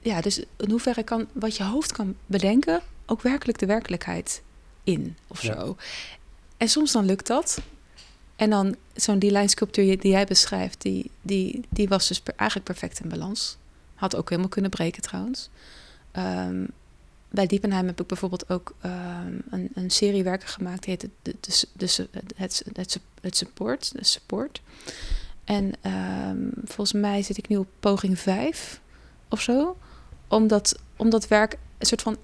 [0.00, 2.80] Ja, dus in hoeverre kan wat je hoofd kan bedenken...
[3.06, 4.42] ook werkelijk de werkelijkheid
[4.84, 5.54] in of Ja.
[5.54, 5.76] zo.
[6.56, 7.60] En soms dan lukt dat.
[8.42, 10.82] En dan zo'n die lijnsculptuur die jij beschrijft...
[10.82, 13.56] die, die, die was dus eigenlijk perfect in balans.
[13.94, 15.48] Had ook helemaal kunnen breken trouwens.
[16.12, 16.66] Ehm,
[17.30, 20.84] bij Diepenheim heb ik bijvoorbeeld ook ehm, een, een serie werken gemaakt...
[20.84, 24.62] die heet de, de, de, de- het, het, het, support, de support.
[25.44, 28.80] En ehm, volgens mij zit ik nu op poging 5
[29.28, 29.76] of zo.
[30.28, 32.16] Om dat, om dat werk een soort van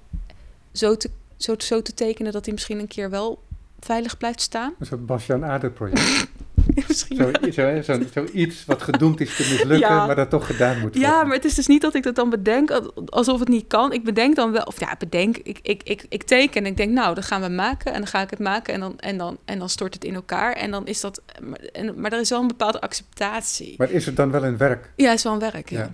[0.72, 2.32] zo te, zo, zo te tekenen...
[2.32, 3.42] dat hij misschien een keer wel
[3.80, 4.74] veilig blijft staan.
[4.78, 6.26] Een soort Bastiaan Ader project.
[6.88, 10.06] misschien Zo, zo, zo, zoiets wat gedoemd is te mislukken, Ja.
[10.06, 11.00] maar dat toch gedaan moet worden.
[11.00, 13.66] Ja, maar het is dus niet dat ik dat dan bedenk al- alsof het niet
[13.66, 13.92] kan.
[13.92, 16.92] Ik bedenk dan wel, of ja, bedenk, ik, ik, ik, ik teken en ik denk,
[16.92, 17.92] nou, dat gaan we maken.
[17.92, 20.14] En dan ga ik het maken en dan, en dan, en dan stort het in
[20.14, 20.52] elkaar.
[20.52, 23.74] En dan is dat, maar, en, maar er is wel een bepaalde acceptatie.
[23.78, 24.90] Maar is het dan wel een werk?
[24.96, 25.78] Ja, het is wel een werk, ja.
[25.78, 25.92] Ja.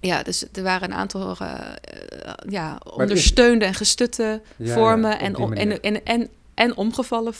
[0.00, 0.22] ja.
[0.22, 5.80] dus er waren een aantal eh, eh, ja, ondersteunde en gestutte Ja, vormen en, en,
[5.82, 7.32] en, en, en omgevallen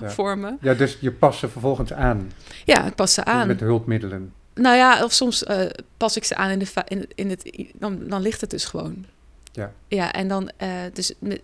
[0.00, 0.10] Ja.
[0.18, 0.58] vormen.
[0.60, 2.32] Ja, dus je past ze vervolgens aan,
[2.64, 3.46] Ja, het past ze aan.
[3.46, 4.32] met hulpmiddelen.
[4.54, 7.66] Nou ja, of soms eh, pas ik ze aan in, de in, in het...
[7.74, 9.04] Dan, dan ligt het dus gewoon.
[9.52, 9.72] Ja.
[9.88, 10.50] Ja, en dan...
[10.56, 11.40] eh, dus met,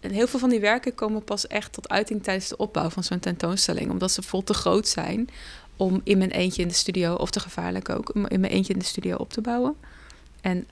[0.00, 3.18] heel veel van die werken komen pas echt tot uiting tijdens de opbouw van zo'n
[3.20, 3.90] tentoonstelling.
[3.90, 5.28] Omdat ze vol te groot zijn
[5.76, 8.72] om in mijn eentje in de studio, of te gevaarlijk ook, om in mijn eentje
[8.72, 9.74] in de studio op te bouwen.
[10.40, 10.66] En,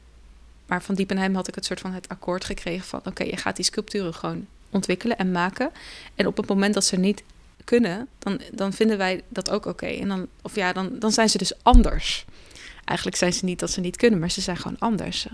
[0.67, 3.01] maar van Diepenheim had ik het soort van het akkoord gekregen van...
[3.05, 5.71] oké, je gaat die sculpturen gewoon ontwikkelen en maken.
[6.15, 7.23] En op het moment dat ze niet
[7.65, 9.87] kunnen, dan, dan vinden wij dat ook oké.
[9.87, 12.25] En dan, of ja, dan, dan zijn ze dus anders.
[12.85, 15.27] Eigenlijk zijn ze niet dat ze niet kunnen, maar ze zijn gewoon anders.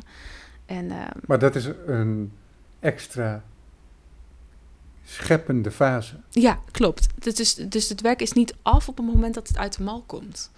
[0.66, 2.32] En eh, Maar dat is een
[2.80, 3.44] extra
[5.04, 6.14] scheppende fase.
[6.30, 7.06] ja, klopt.
[7.18, 9.82] Dus, dus, dus het werk is niet af op het moment dat het uit de
[9.82, 10.50] mal komt.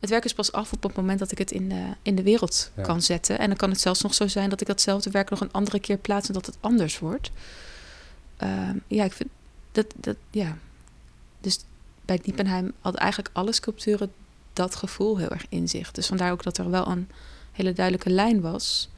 [0.00, 2.22] Het werk is pas af op het moment dat ik het in de, in de
[2.22, 2.82] wereld Ja.
[2.82, 3.38] kan zetten.
[3.38, 5.80] En dan kan het zelfs nog zo zijn dat ik datzelfde werk nog een andere
[5.80, 7.30] keer plaats en dat het anders wordt.
[8.36, 9.30] Ehm, ja, ik vind
[9.72, 10.56] dat, dat, ja.
[11.40, 11.58] Dus
[12.04, 14.12] bij Diepenheim hadden eigenlijk alle sculpturen
[14.52, 15.92] dat gevoel heel erg in zich.
[15.92, 17.08] Dus vandaar ook dat er wel een
[17.52, 18.88] hele duidelijke lijn was.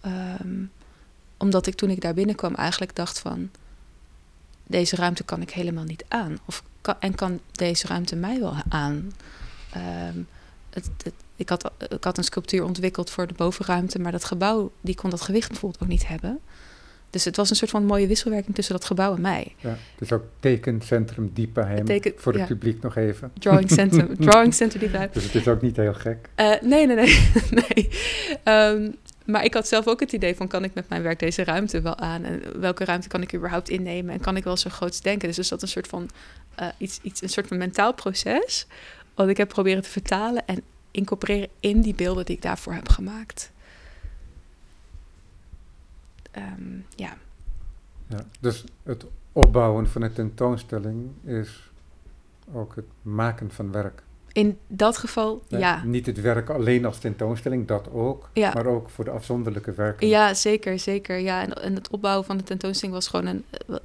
[0.00, 0.64] Ehm,
[1.36, 3.50] omdat ik toen ik daar binnenkwam eigenlijk dacht van...
[4.66, 6.38] deze ruimte kan ik helemaal niet aan.
[6.44, 9.12] Of kan, en kan deze ruimte mij wel aan?
[9.72, 10.18] Ehm,
[10.70, 10.90] het,
[11.36, 15.10] ik had, ik had een sculptuur ontwikkeld voor de bovenruimte, maar dat gebouw die kon
[15.10, 16.40] dat gewicht bijvoorbeeld ook niet hebben.
[17.10, 19.54] Dus het was een soort van mooie wisselwerking tussen dat gebouw en mij.
[19.60, 22.46] Ja, dus ook tekencentrum Diepenheim, Teken- voor het ja.
[22.46, 23.30] publiek nog even.
[23.38, 26.28] Drawing Center, drawing center die Dus het is ook niet heel gek.
[26.34, 27.30] Eh, nee, nee, nee.
[27.68, 27.88] nee.
[28.42, 28.90] Ehm,
[29.24, 30.48] maar ik had zelf ook het idee van...
[30.48, 32.24] kan ik met mijn werk deze ruimte wel aan?
[32.24, 34.14] En welke ruimte kan ik überhaupt innemen?
[34.14, 35.28] En kan ik wel zo groots denken?
[35.28, 36.08] Dus is dat een soort van...
[36.54, 38.66] eh, iets, iets, een soort van mentaal proces...
[39.14, 40.46] wat ik heb proberen te vertalen...
[40.46, 43.50] en incorporeren in die beelden die ik daarvoor heb gemaakt.
[46.30, 47.16] Ehm, ja.
[48.06, 51.70] Ja, dus het opbouwen van een tentoonstelling is
[52.52, 54.02] ook het maken van werk.
[54.32, 55.82] In dat geval, ja.
[55.84, 58.52] Niet het werk alleen als tentoonstelling, dat ook, Ja.
[58.54, 60.08] maar ook voor de afzonderlijke werken.
[60.08, 61.18] Ja, zeker, zeker.
[61.18, 63.44] Ja, en, en het opbouwen van de tentoonstelling was gewoon een,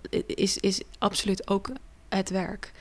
[0.09, 1.69] eh, is, is absoluut ook
[2.09, 2.71] het werk.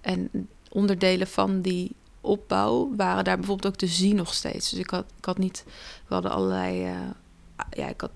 [0.00, 0.30] En
[0.68, 4.70] onderdelen van die opbouw waren daar bijvoorbeeld ook te zien nog steeds.
[4.70, 5.64] Dus ik had, ik had niet,
[6.06, 6.94] we hadden allerlei, eh,
[7.70, 8.10] ja, ik had,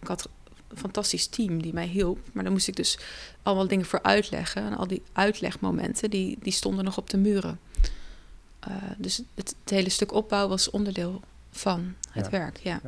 [0.00, 0.28] ik had
[0.68, 2.18] een fantastisch team die mij hielp.
[2.32, 2.98] Maar daar moest ik dus
[3.42, 4.62] allemaal dingen voor uitleggen.
[4.62, 7.58] En al die uitlegmomenten, die, die stonden nog op de muren.
[8.58, 12.30] Eh, dus het, het hele stuk opbouw was onderdeel van het Ja.
[12.30, 12.80] werk, ja.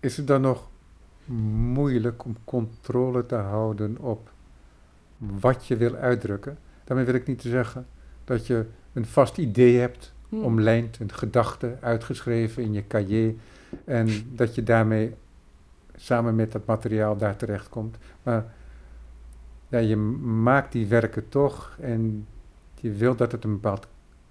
[0.00, 0.68] Is het dan nog
[1.72, 4.30] moeilijk om controle te houden op
[5.16, 6.58] wat je wil uitdrukken?
[6.84, 7.86] Daarmee wil ik niet zeggen
[8.24, 10.42] dat je een vast idee hebt, Hmm.
[10.42, 13.34] omlijnd, een gedachte uitgeschreven in je cahier
[13.84, 15.14] en dat je daarmee
[15.96, 17.96] samen met dat materiaal daar terechtkomt.
[18.22, 18.44] Maar
[19.68, 22.26] ja, je maakt die werken toch en
[22.74, 23.86] je wil dat het een bepaald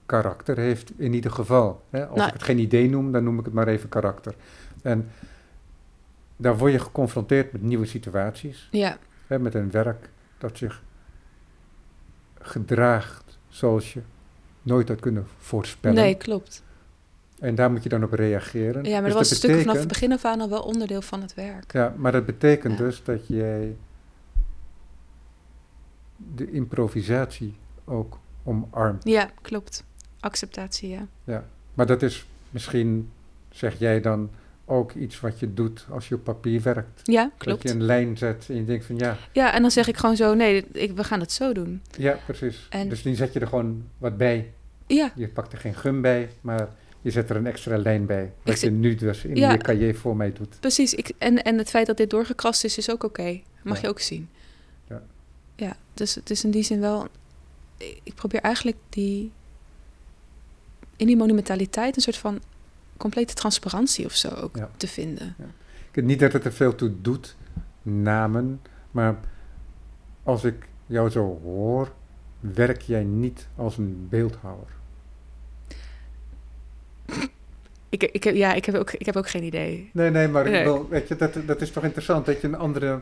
[0.06, 1.84] karakter heeft in ieder geval.
[1.90, 2.06] Hè?
[2.08, 4.36] Als Nou- ik het geen idee noem, dan noem ik het maar even karakter.
[4.82, 5.10] En
[6.36, 10.84] daar word je geconfronteerd met nieuwe situaties, Ja, hè, met een werk dat zich
[12.40, 14.02] gedraagt zoals je
[14.68, 15.98] nooit had kunnen voorspellen.
[15.98, 16.64] nee, klopt.
[17.40, 18.84] En daar moet je dan op reageren.
[18.84, 21.02] Ja, maar Dus dat was dat stukken vanaf het begin af aan al wel onderdeel
[21.02, 21.74] van het werk.
[21.74, 22.84] Ja, maar dat betekent Ja.
[22.86, 23.76] dus dat jij
[26.36, 27.54] de improvisatie
[27.86, 29.04] ook omarmt.
[29.04, 29.84] Ja, klopt.
[30.20, 31.08] Acceptatie, ja.
[31.24, 31.44] Ja.
[31.74, 33.10] Maar dat is misschien,
[33.50, 34.30] zeg jij dan,
[34.66, 37.02] ook iets wat je doet als je op papier werkt.
[37.04, 37.64] Ja, Dat klopt.
[37.64, 40.16] je een lijn zet en je denkt van ja, Ja, en dan zeg ik gewoon
[40.16, 41.82] zo, nee, ik, we gaan het zo doen.
[41.98, 42.68] ja precies.
[42.70, 44.52] En- Dus nu zet je er gewoon wat bij.
[44.88, 46.70] Ja, Je pakt er geen gum bij, maar
[47.02, 48.34] je zet er een extra lijn bij.
[48.44, 49.52] Wat je nu dus in Ja.
[49.52, 50.60] je cahier voor mij doet.
[50.60, 50.94] precies.
[50.94, 53.42] Ik, en, en het feit dat dit doorgekrast is, is ook oké.
[53.64, 53.82] Mag Ja.
[53.82, 54.30] je ook zien.
[54.90, 55.02] Ja.
[55.56, 57.08] Ja, dus het is in die zin wel...
[58.04, 59.32] Ik probeer eigenlijk die...
[60.96, 62.40] In die monumentaliteit een soort van
[62.98, 65.36] complete transparantie of zo ook te vinden.
[65.90, 67.36] Ik weet niet dat het er veel toe doet,
[67.82, 69.20] namen, maar
[70.24, 71.92] als ik jou zo hoor,
[72.54, 74.68] werk jij niet als een beeldhouwer.
[77.90, 79.90] Ik, ik, ja, ik heb, ook, ik heb ook geen idee.
[79.94, 80.88] Nee, nee, maar ik Nee.
[80.90, 83.02] weet je, dat, dat is toch interessant dat je een andere...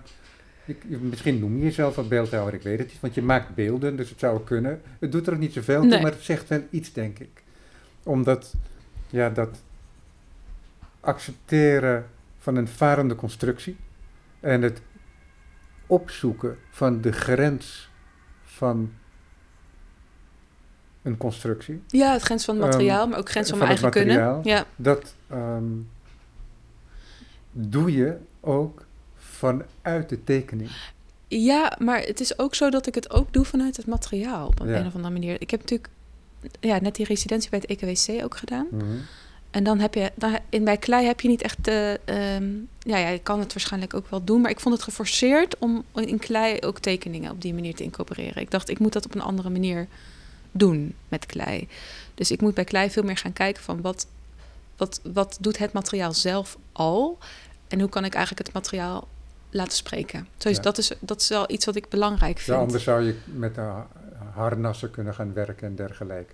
[0.65, 3.95] je- misschien noem je jezelf een beeldhouwer, ik weet het niet, want je maakt beelden,
[3.95, 4.81] dus het zou kunnen.
[4.99, 6.01] Het doet er ook niet zoveel toe, Nee.
[6.01, 7.43] maar het zegt wel iets, denk ik.
[8.03, 8.53] Omdat,
[9.09, 9.61] ja, dat
[10.99, 12.05] accepteren
[12.39, 13.77] van een varende constructie
[14.39, 14.81] en het
[15.87, 17.89] opzoeken van de grens
[18.43, 18.91] van
[21.05, 23.79] een constructie, Ja, het grens van het materiaal, Ehm, maar ook grens van, van mijn
[23.81, 24.41] eigen materiaal.
[24.41, 24.57] kunnen.
[24.57, 25.63] Ja, dat ehm,
[27.51, 30.69] doe je ook vanuit de tekening.
[31.27, 34.59] Ja, maar het is ook zo dat ik het ook doe vanuit het materiaal op
[34.59, 34.79] een, Ja.
[34.79, 35.35] een of andere manier.
[35.41, 35.89] Ik heb natuurlijk
[36.59, 38.67] ja, net die residentie bij het EKWC ook gedaan.
[38.71, 38.83] Mhm.
[39.51, 42.45] En dan heb je, dan, in, bij klei heb je niet echt, ehm,
[42.79, 45.83] ja, ja, je kan het waarschijnlijk ook wel doen, maar ik vond het geforceerd om
[45.93, 48.41] in klei ook tekeningen op die manier te incorporeren.
[48.41, 49.87] Ik dacht, ik moet dat op een andere manier
[50.57, 51.67] doen met klei.
[52.15, 54.07] Dus ik moet bij klei veel meer gaan kijken van wat,
[54.77, 57.17] wat, wat doet het materiaal zelf al
[57.67, 59.07] en hoe kan ik eigenlijk het materiaal
[59.49, 60.27] laten spreken.
[60.37, 60.61] Zo is, Ja.
[60.61, 62.57] dat, is, dat is wel iets wat ik belangrijk Ja, vind.
[62.57, 63.87] anders zou je met de ha-
[64.33, 66.33] harnassen kunnen gaan werken en dergelijke.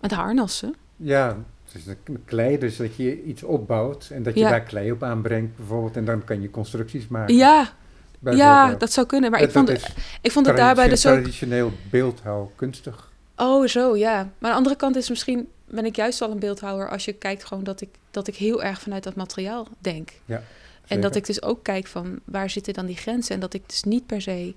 [0.00, 0.74] Met harnassen.
[0.96, 1.36] Ja,
[1.72, 4.50] het is klei, dus dat je iets opbouwt en dat je Ja.
[4.50, 5.96] daar klei op aanbrengt bijvoorbeeld.
[5.96, 7.34] En dan kan je constructies maken.
[7.34, 7.72] Ja,
[8.20, 9.30] ja, dat zou kunnen.
[9.30, 11.12] Maar Eh, ik vond, dat ik vond het daarbij dus ook...
[11.14, 13.09] traditioneel beeldhouw kunstig.
[13.40, 14.16] Oh, zo, ja.
[14.16, 15.48] Maar aan de andere kant is misschien...
[15.64, 16.90] ben ik juist al een beeldhouwer...
[16.90, 20.10] als je kijkt gewoon dat ik, dat ik heel erg vanuit dat materiaal denk.
[20.26, 20.42] En
[20.82, 21.02] Zeker.
[21.02, 22.20] dat ik dus ook kijk van...
[22.24, 23.34] waar zitten dan die grenzen?
[23.34, 24.54] En dat ik dus niet per se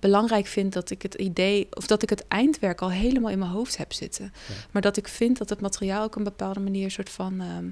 [0.00, 0.72] belangrijk vind...
[0.72, 1.68] dat ik het idee...
[1.70, 4.32] of dat ik het eindwerk al helemaal in mijn hoofd heb zitten.
[4.48, 4.54] Ja.
[4.70, 6.84] Maar dat ik vind dat het materiaal ook een bepaalde manier...
[6.84, 7.40] een soort van...
[7.40, 7.66] ehm,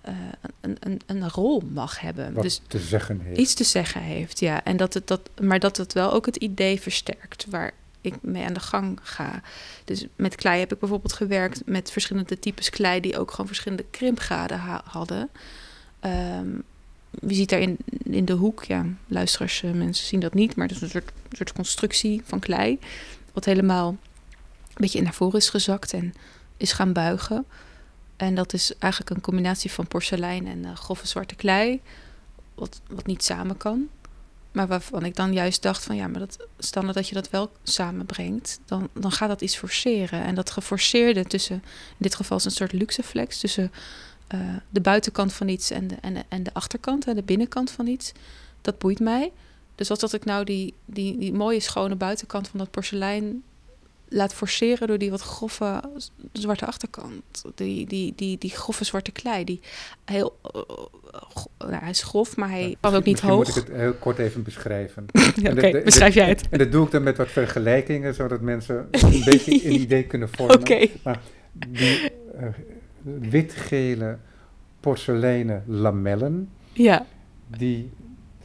[0.00, 0.14] eh,
[0.60, 2.32] een, een, een rol mag hebben.
[2.32, 3.38] wat Dus te zeggen heeft.
[3.38, 4.64] iets te zeggen heeft, ja.
[4.64, 7.72] En dat het dat, maar dat het wel ook het idee versterkt waar,
[8.04, 9.42] ik mee aan de gang ga.
[9.84, 13.84] Dus met klei heb ik bijvoorbeeld gewerkt met verschillende types klei die ook gewoon verschillende
[13.90, 15.30] krimpgraden ha- hadden.
[16.00, 16.48] Ehm,
[17.10, 20.66] je ziet daar in, in de hoek, ja, luisteraars, eh, mensen zien dat niet, maar
[20.66, 22.78] het is een soort, soort constructie van klei,
[23.32, 23.96] wat helemaal een
[24.74, 26.14] beetje naar voren is gezakt en
[26.56, 27.46] is gaan buigen.
[28.16, 31.80] En dat is eigenlijk een combinatie van porselein en eh, grove zwarte klei,
[32.54, 33.88] wat, wat niet samen kan.
[34.54, 37.52] Maar waarvan ik dan juist dacht van ja, maar dat, nou dat je dat wel
[37.62, 40.24] samenbrengt, dan, dan gaat dat iets forceren.
[40.24, 41.54] En dat geforceerde tussen,
[41.88, 43.72] in dit geval is een soort luxe flex, tussen
[44.26, 44.40] eh,
[44.70, 48.12] de buitenkant van iets en de, en en de achterkant, de binnenkant van iets,
[48.60, 49.32] dat boeit mij.
[49.74, 53.42] Dus als dat ik nou die, die, die mooie schone buitenkant van dat porselein
[54.14, 55.80] laat forceren door die wat grove
[56.32, 57.44] zwarte achterkant.
[57.54, 59.44] Die, die, die, die grove zwarte klei.
[59.44, 59.60] Die
[60.04, 60.60] heel, eh,
[61.34, 63.36] go- nou, hij is grof, maar hij Ja, kan ook niet hoog.
[63.36, 65.06] moet ik het heel kort even beschrijven.
[65.42, 66.48] Ja, Oké, beschrijf jij het.
[66.50, 70.28] En dat doe ik dan met wat vergelijkingen, zodat mensen een beetje een idee kunnen
[70.32, 70.58] vormen.
[70.58, 70.86] Oké.
[71.68, 72.46] Die eh,
[73.02, 74.18] witgele
[74.80, 77.06] porseleinen lamellen, Ja,
[77.56, 77.90] die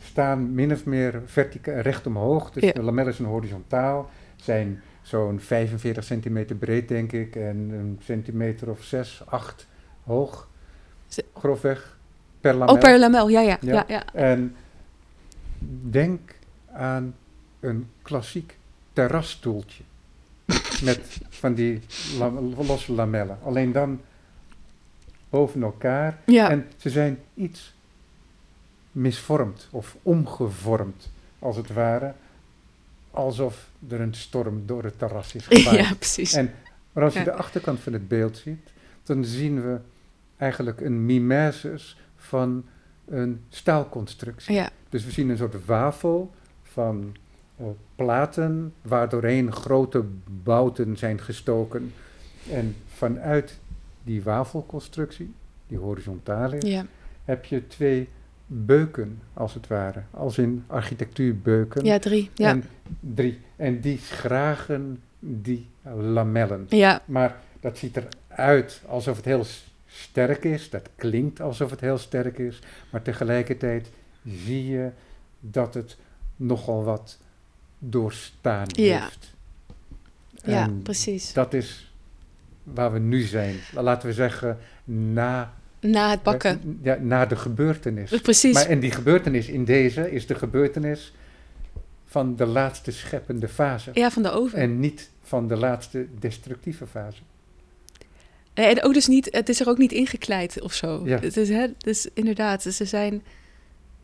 [0.04, 2.52] staan min of meer verticaal recht omhoog.
[2.52, 2.72] Dus Ja.
[2.72, 8.84] de lamellen zijn horizontaal, zijn zo'n 45 centimeter breed, denk ik, en een centimeter of
[8.84, 9.68] 6, 8
[10.04, 10.48] hoog.
[11.34, 11.98] Grofweg
[12.42, 12.74] per lamel.
[12.76, 13.74] oh, per lamel, ja, ja, Ja.
[13.74, 13.84] ja.
[13.88, 14.14] ja.
[14.14, 14.56] En
[15.90, 16.36] denk
[16.72, 17.16] aan
[17.60, 18.58] een klassiek
[18.94, 19.84] terrasstoeltje.
[20.84, 21.82] met van die
[22.18, 23.38] lam- losse lamellen.
[23.44, 24.02] Alleen dan
[25.30, 26.18] boven elkaar.
[26.26, 26.50] Ja.
[26.50, 27.74] En ze zijn iets
[28.92, 32.14] misvormd of omgevormd, als het ware.
[33.12, 35.80] Alsof er een storm door het terras is gewaaid.
[35.88, 36.34] ja, precies.
[36.34, 36.52] En,
[36.94, 37.26] maar als je Ja.
[37.26, 38.70] de achterkant van het beeld ziet,
[39.04, 39.78] dan zien we
[40.38, 42.66] eigenlijk een mimesis van
[43.08, 44.56] een staalconstructie.
[44.56, 46.32] ja, Dus we zien een soort wafel
[46.64, 47.16] van
[47.58, 50.04] eh, platen, waardoorheen grote
[50.44, 51.94] bouten zijn gestoken.
[52.52, 53.60] En vanuit
[54.04, 55.34] die wafelconstructie,
[55.68, 56.86] die horizontaal is, ja.
[57.26, 58.10] heb je twee
[58.52, 60.02] beuken, als het ware.
[60.12, 61.86] Als in architectuurbeuken.
[61.86, 62.30] ja, drie.
[62.34, 62.50] Ja.
[62.50, 62.64] En
[63.00, 63.40] drie.
[63.56, 66.66] En die schragen die lamellen.
[66.70, 69.46] ja, Maar dat ziet eruit alsof het heel
[69.88, 70.70] sterk is.
[70.70, 72.60] Dat klinkt alsof het heel sterk is.
[72.92, 73.90] Maar tegelijkertijd
[74.26, 74.90] zie je
[75.40, 75.98] dat het
[76.36, 77.18] nogal wat
[77.80, 79.00] doorstaan Ja.
[79.02, 79.34] heeft.
[80.44, 81.34] ja, precies.
[81.34, 81.94] Dat is
[82.64, 83.56] waar we nu zijn.
[83.74, 86.80] Laten we zeggen, na, Na het bakken.
[86.82, 88.22] ja, na de gebeurtenis.
[88.22, 88.54] Precies.
[88.54, 91.14] Maar en die gebeurtenis in deze is de gebeurtenis
[92.06, 93.92] van de laatste scheppende fase.
[93.94, 94.60] ja, van de oven.
[94.60, 97.22] En niet van de laatste destructieve fase.
[98.54, 101.02] En ook dus niet, het is er ook niet ingekleid of zo.
[101.06, 101.20] Ja.
[101.20, 103.24] Het is, hè, dus inderdaad, ze zijn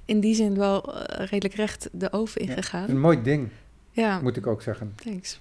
[0.05, 2.49] in die zin wel eh, redelijk recht de oven Ja.
[2.49, 2.89] ingegaan.
[2.89, 3.47] Een mooi ding,
[3.91, 4.93] Ja, moet ik ook zeggen.
[5.03, 5.39] thanks.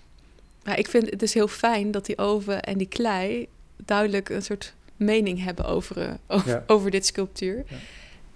[0.65, 3.47] Maar ik vind het dus heel fijn dat die oven en die klei
[3.85, 6.65] duidelijk een soort mening hebben over, eh, over, Ja.
[6.67, 7.57] over dit sculptuur.
[7.57, 7.77] Ja.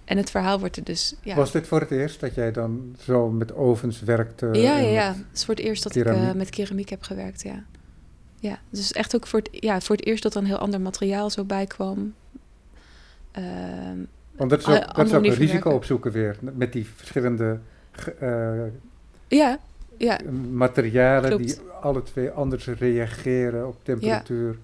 [0.05, 1.15] En het verhaal wordt er dus...
[1.21, 4.45] Ja, Was dit voor het eerst dat jij dan zo met ovens werkte?
[4.45, 5.07] ja, ja, ja.
[5.07, 7.63] Het is voor het eerst dat ik eh, met keramiek heb gewerkt, ja.
[8.39, 10.81] Ja, dus echt ook voor het, ja, voor het eerst dat er een heel ander
[10.81, 12.13] materiaal zo bij kwam.
[13.31, 13.97] Ehm,
[14.35, 16.37] Want dat is ook, dat is ook een risico opzoeken weer.
[16.39, 17.59] Met die verschillende
[18.19, 18.51] eh,
[19.27, 19.59] ja,
[19.97, 20.19] ja,
[20.51, 21.45] materialen Klopt.
[21.47, 24.51] die alle twee anders reageren op temperatuur.
[24.51, 24.57] Ja,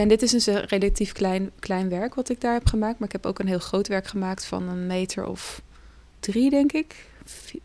[0.00, 2.98] en dit is dus een relatief klein, klein werk wat ik daar heb gemaakt.
[2.98, 5.62] Maar ik heb ook een heel groot werk gemaakt van een meter of
[6.20, 7.06] drie, denk ik.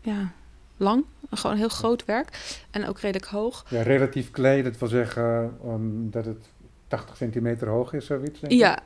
[0.00, 0.32] Ja,
[0.76, 1.04] lang.
[1.30, 2.56] Gewoon een heel groot werk.
[2.70, 3.64] En ook redelijk hoog.
[3.68, 6.48] Ja, relatief klein, dat wil zeggen um, dat het
[6.88, 8.40] 80 centimeter hoog is, zoiets.
[8.40, 8.58] Denk ik.
[8.58, 8.78] Ja,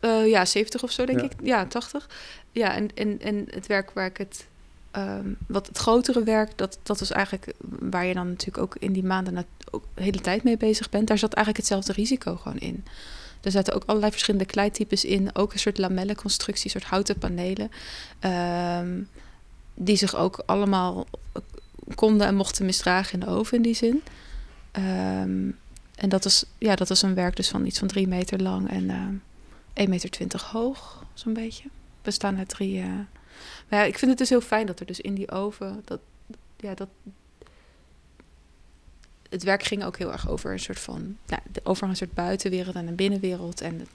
[0.00, 1.24] eh, ja, 70 of zo, denk Ja.
[1.24, 1.32] ik.
[1.42, 2.08] Ja, 80.
[2.52, 4.46] Ja, en, en, en het werk waar ik het...
[4.90, 8.92] ehm, wat het grotere werk, dat, dat is eigenlijk waar je dan natuurlijk ook in
[8.92, 11.08] die maanden ook de hele tijd mee bezig bent.
[11.08, 12.84] Daar zat eigenlijk hetzelfde risico gewoon in.
[13.40, 15.34] Er zaten ook allerlei verschillende kleitypes in.
[15.34, 17.70] Ook een soort lamellenconstructie, soort houten panelen.
[18.20, 19.02] ehm,
[19.74, 21.06] die zich ook allemaal
[21.94, 24.02] konden en mochten misdragen in de oven in die zin.
[24.70, 25.50] Ehm,
[25.94, 28.70] en dat is, ja, dat is een werk dus van iets van drie meter lang
[28.70, 29.14] en ehm
[29.74, 31.68] 1,20 meter hoog, zo'n beetje.
[32.02, 32.80] Bestaan uit drie.
[32.80, 32.88] eh,
[33.68, 35.82] Maar ja, ik vind het dus heel fijn dat er dus in die oven.
[35.84, 36.00] Dat,
[36.56, 36.88] ja, dat,
[39.28, 41.16] het werk ging ook heel erg over een soort van.
[41.26, 43.60] Nou, over een soort buitenwereld en een binnenwereld.
[43.60, 43.90] En het,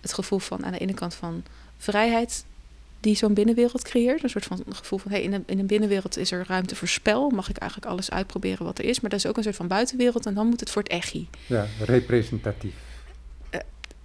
[0.00, 1.44] het gevoel van aan de ene kant van
[1.76, 2.44] vrijheid
[3.00, 4.22] die zo'n binnenwereld creëert.
[4.22, 6.88] Een soort van gevoel van hey, in, een, in een binnenwereld is er ruimte voor
[6.88, 7.30] spel.
[7.30, 9.00] Mag ik eigenlijk alles uitproberen wat er is.
[9.00, 10.26] Maar dat is ook een soort van buitenwereld.
[10.26, 11.28] En dan moet het voor het echi.
[11.46, 12.74] Ja, representatief.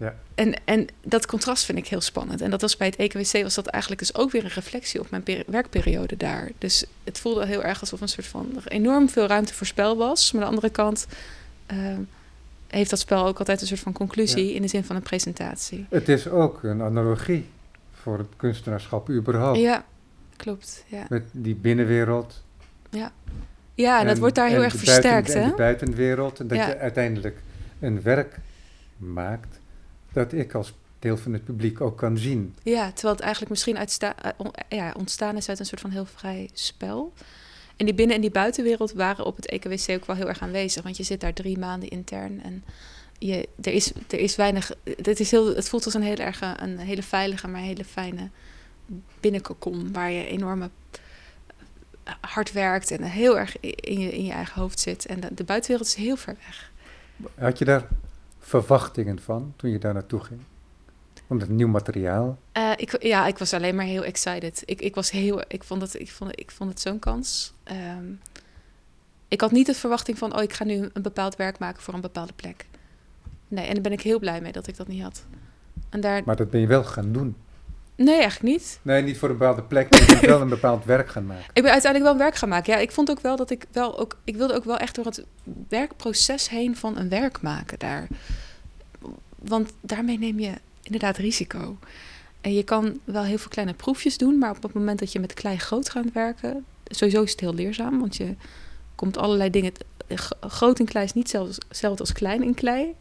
[0.02, 0.16] Ja.
[0.36, 2.41] En, en dat contrast vind ik heel spannend.
[2.41, 5.10] En dat was bij het EKWC was dat eigenlijk dus ook weer een reflectie op
[5.10, 6.52] mijn peri- werkperiode daar.
[6.58, 9.97] Dus het voelde heel erg alsof een soort van er enorm veel ruimte voor spel
[9.97, 10.32] was.
[10.32, 11.08] Maar aan de andere kant
[11.66, 11.99] ehm,
[12.68, 14.56] heeft dat spel ook altijd een soort van conclusie Ja.
[14.56, 15.86] in de zin van een presentatie.
[15.89, 17.49] Het is ook een analogie
[17.93, 19.60] voor het kunstenaarschap überhaupt.
[19.60, 19.86] Ja,
[20.36, 20.84] klopt.
[20.88, 22.43] Ja, Met die binnenwereld.
[23.76, 25.34] ja en, dat wordt daar heel erg versterkt.
[25.34, 25.39] hè?
[25.39, 26.39] En de buitenwereld.
[26.39, 26.68] En dat Ja.
[26.68, 27.41] je uiteindelijk
[27.80, 28.39] een werk
[28.97, 29.60] maakt
[30.14, 32.55] dat ik als deel van het publiek ook kan zien.
[32.64, 35.89] Ja, terwijl het eigenlijk misschien uitsta- eh, on- ja, ontstaan is uit een soort van
[35.89, 37.14] heel vrij spel.
[37.78, 40.84] En die binnen- en die buitenwereld waren op het EKWC ook wel heel erg aanwezig.
[40.84, 42.64] Want je zit daar drie maanden intern en
[43.20, 44.72] je, er, is, er is weinig...
[44.84, 48.30] Het, is heel, het voelt als een hele, erge, een hele veilige, maar hele fijne
[49.20, 49.93] binnenkokon...
[49.93, 50.70] waar je enorme
[52.03, 55.05] eh, hard werkt en heel erg in je, in je eigen hoofd zit.
[55.05, 56.72] En de, de buitenwereld is heel ver weg.
[57.36, 57.88] Had je daar
[58.42, 60.39] verwachtingen van toen je daar naartoe ging?
[61.28, 62.38] Om het nieuw materiaal?
[62.52, 64.64] Eh, ik, ja, ik was alleen maar heel excited.
[64.66, 67.54] Ik, ik, was heel, ik, vond, het, ik, vond, ik vond het zo'n kans.
[67.64, 68.06] Ehm,
[69.28, 71.94] ik had niet de verwachting van, oh, ik ga nu een bepaald werk maken voor
[71.94, 72.66] een bepaalde plek.
[73.48, 75.26] Nee, en daar ben ik heel blij mee dat ik dat niet had.
[75.89, 77.36] En daar, Maar dat ben je wel gaan doen.
[78.04, 78.80] Nee, eigenlijk niet.
[78.82, 81.45] Nee, niet voor een bepaalde plek, maar je wel een bepaald werk gaan maken.
[81.54, 82.74] Ik ben uiteindelijk wel een werk gaan maken.
[82.74, 85.06] Ja, ik vond ook wel dat ik wel ook, ik wilde ook wel echt door
[85.06, 85.26] het
[85.70, 88.08] werkproces heen van een werk maken daar.
[89.36, 91.78] Want daarmee neem je inderdaad risico.
[92.41, 95.20] En je kan wel heel veel kleine proefjes doen, maar op het moment dat je
[95.20, 98.36] met klei groot gaat werken, sowieso is het heel leerzaam, want je
[98.95, 99.72] komt allerlei dingen.
[100.41, 102.93] Groot in klei is niet zelfs- hetzelfde als klein in klei.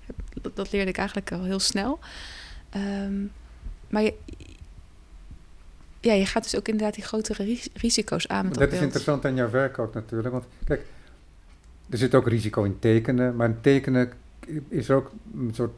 [0.42, 1.98] Dat, dat leerde ik eigenlijk al heel snel.
[2.70, 3.22] Ehm,
[3.88, 4.14] maar je,
[6.00, 8.80] ja, je gaat dus ook inderdaad die grotere ris- risico's aan met dat, Dat is
[8.84, 10.32] interessant aan jouw werk ook natuurlijk.
[10.32, 10.86] Want kijk,
[11.90, 13.36] er zit ook risico in tekenen.
[13.36, 14.12] Maar in tekenen
[14.68, 15.72] is ook een soort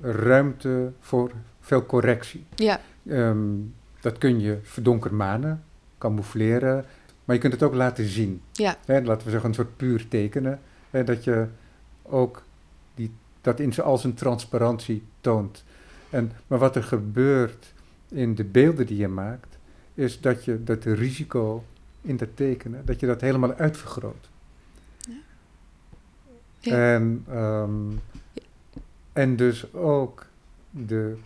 [0.00, 2.44] ruimte voor veel correctie.
[2.54, 3.38] Ja, Ehm,
[4.00, 5.62] dat kun je verdonkermanen,
[5.98, 6.84] camoufleren.
[7.24, 8.40] Maar je kunt het ook laten zien.
[8.52, 10.60] ja, laten we zeggen een soort puur tekenen.
[10.90, 11.46] Hè, dat je
[12.02, 12.42] ook
[12.94, 13.10] die,
[13.40, 15.64] dat in zijn, al zijn transparantie toont.
[16.10, 17.72] En, maar wat er gebeurt
[18.08, 19.49] in de beelden die je maakt,
[20.00, 21.64] is dat je dat risico
[22.00, 24.28] in dat tekenen, dat je dat helemaal uitvergroot.
[26.60, 26.94] Ja.
[26.94, 27.92] En, ehm,
[29.12, 30.26] en dus ook
[30.70, 31.16] de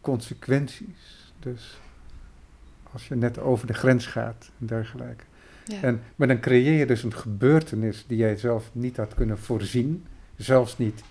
[0.00, 1.32] consequenties.
[1.38, 1.80] Dus
[2.92, 5.24] als je net over de grens gaat en dergelijke.
[5.64, 5.82] ja.
[5.82, 10.06] En, maar dan creëer je dus een gebeurtenis die jij zelf niet had kunnen voorzien.
[10.36, 11.02] Zelfs niet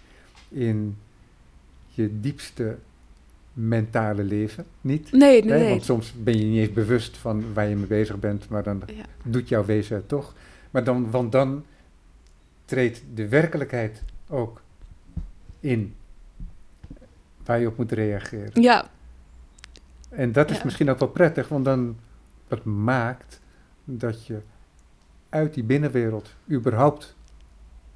[0.50, 0.98] in
[1.88, 2.78] je diepste
[3.54, 4.66] mentale leven.
[4.82, 5.12] Niet.
[5.12, 5.70] nee, nee.
[5.70, 8.82] Want soms ben je niet eens bewust van waar je mee bezig bent, maar dan
[8.86, 9.06] Ja.
[9.24, 10.34] doet jouw wezen het toch.
[10.72, 11.64] Maar dan, want dan
[12.66, 14.62] treedt de werkelijkheid ook
[15.60, 15.96] in
[17.46, 18.62] waar je op moet reageren.
[18.62, 18.86] ja,
[20.10, 20.62] En dat is Ja.
[20.66, 21.98] misschien ook wel prettig, want dan
[22.48, 23.40] dat maakt
[23.84, 24.40] dat je
[25.30, 27.16] uit die binnenwereld überhaupt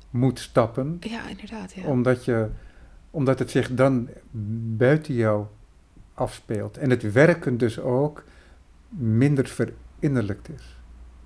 [0.09, 1.73] moet stappen, ja, inderdaad.
[1.73, 1.85] Ja.
[1.87, 2.47] omdat, je,
[3.11, 4.09] omdat het zich dan
[4.77, 5.45] buiten jou
[6.13, 6.77] afspeelt.
[6.77, 8.23] En het werken dus ook
[8.89, 10.75] minder verinnerlijkt is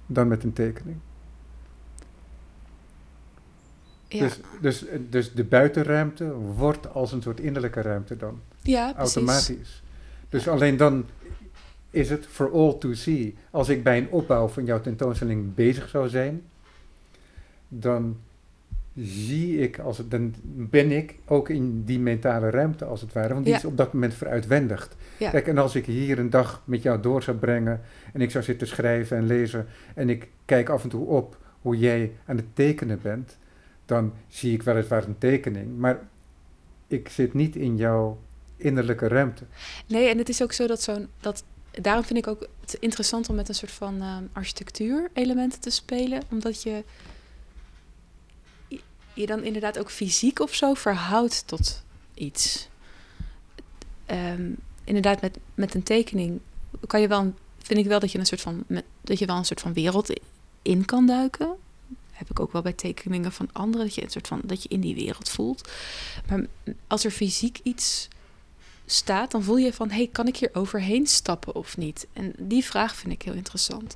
[0.05, 0.97] dan met een tekening.
[4.07, 4.19] ja.
[4.19, 8.41] Dus, dus, dus de buitenruimte wordt als een soort innerlijke ruimte dan.
[8.61, 9.15] ja, precies.
[9.15, 9.83] automatisch.
[10.29, 11.05] Dus alleen dan
[11.89, 13.35] is het for all to see.
[13.49, 16.43] Als ik bij een opbouw van jouw tentoonstelling bezig zou zijn,
[17.67, 18.17] dan
[18.95, 23.33] zie ik, als het, dan ben ik ook in die mentale ruimte als het ware,
[23.33, 23.59] want die Ja.
[23.59, 24.95] is op dat moment veruitwendigd.
[25.17, 25.29] Ja.
[25.29, 27.81] Kijk, en als ik hier een dag met jou door zou brengen
[28.13, 31.77] en ik zou zitten schrijven en lezen en ik kijk af en toe op hoe
[31.77, 33.37] jij aan het tekenen bent,
[33.85, 35.99] dan zie ik weliswaar een tekening, maar
[36.87, 38.19] ik zit niet in jouw
[38.55, 39.43] innerlijke ruimte.
[39.87, 41.07] Nee, en het is ook zo dat zo'n.
[41.19, 41.43] Dat,
[41.81, 46.21] daarom vind ik ook het interessant om met een soort van ehm architectuur-elementen te spelen.
[46.31, 46.83] Omdat je
[49.21, 52.67] je- dan inderdaad ook fysiek of zo verhoudt tot iets.
[54.05, 54.51] Ehm,
[54.83, 56.39] inderdaad, met, met een tekening
[56.87, 58.63] kan je wel, vind ik wel dat je een soort van,
[59.01, 60.19] dat je wel een soort van wereld
[60.61, 61.55] in kan duiken.
[62.11, 64.69] Heb ik ook wel bij tekeningen van anderen, dat je een soort van, dat je
[64.69, 65.69] in die wereld voelt.
[66.29, 66.45] Maar
[66.87, 68.07] als er fysiek iets
[68.85, 72.07] staat, dan voel je van, hey, kan ik hier overheen stappen of niet?
[72.13, 73.95] En die vraag vind ik heel interessant.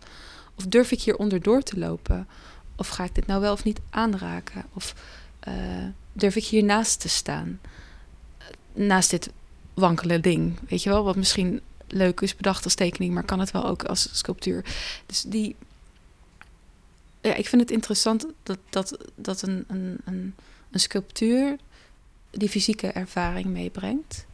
[0.58, 2.28] Of durf ik hier onderdoor te lopen?
[2.76, 4.64] Of ga ik dit nou wel of niet aanraken?
[4.74, 4.96] Of
[5.40, 5.54] eh,
[6.14, 7.60] durf ik hier naast te staan?
[8.38, 9.30] Eh, Naast dit
[9.74, 13.52] wankele ding, weet je wel, wat misschien leuk is bedacht als tekening, maar kan het
[13.52, 14.66] wel ook als sculptuur.
[15.06, 15.56] Dus die,
[17.22, 20.36] ja, ik vind het interessant dat, dat, dat een, een, een,
[20.72, 21.58] een sculptuur
[22.32, 24.26] die fysieke ervaring meebrengt.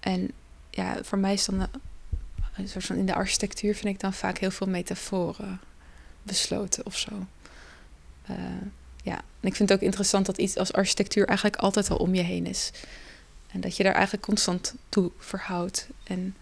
[0.00, 0.30] En
[0.70, 1.66] ja, voor mij is dan
[2.56, 5.60] een soort van in de architectuur vind ik dan vaak heel veel metaforen
[6.24, 7.10] besloten of zo.
[8.30, 8.36] Uh,
[9.02, 12.14] ja, en ik vind het ook interessant dat iets als architectuur eigenlijk altijd al om
[12.14, 12.70] je heen is.
[13.52, 15.88] En dat je daar eigenlijk constant toe verhoudt.
[16.04, 16.34] En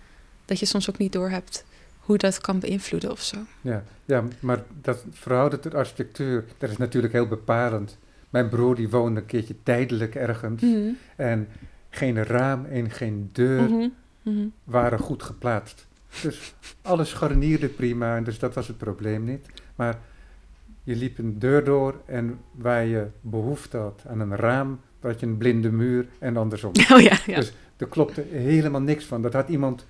[0.45, 1.65] dat je soms ook niet doorhebt
[1.99, 3.37] hoe dat kan beïnvloeden of zo.
[3.61, 7.99] Ja, ja maar dat verhouden tot architectuur, dat is natuurlijk heel bepalend.
[8.31, 10.63] Mijn broer die woonde een keertje tijdelijk ergens.
[10.63, 10.91] Mhm.
[11.17, 11.49] En
[11.91, 13.89] geen raam en geen deur Mhm.
[14.23, 14.47] Mhm.
[14.65, 15.87] waren goed geplaatst.
[16.23, 19.47] Dus alles garnierde prima, en dus dat was het probleem niet.
[19.77, 19.99] Maar
[20.85, 25.27] je liep een deur door en waar je behoefte had aan een raam, had je
[25.27, 26.73] een blinde muur en andersom.
[26.93, 27.37] Oh ja, ja.
[27.37, 29.23] Dus er klopte helemaal niks van.
[29.23, 29.87] Dat had iemand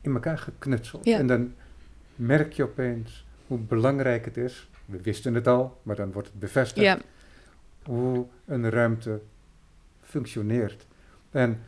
[0.00, 1.04] in elkaar geknutseld.
[1.04, 1.18] Ja.
[1.18, 1.54] En dan
[2.16, 4.70] merk je opeens hoe belangrijk het is.
[4.84, 7.04] We wisten het al, maar dan wordt het bevestigd.
[7.84, 9.20] Hoe een ruimte
[10.00, 10.86] functioneert.
[11.30, 11.60] En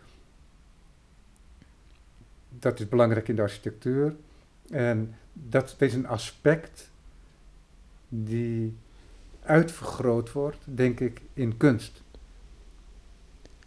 [2.59, 4.15] dat is belangrijk in de architectuur.
[4.71, 6.91] En dat is een aspect
[8.23, 8.75] die
[9.43, 12.03] uitvergroot wordt, denk ik, in kunst.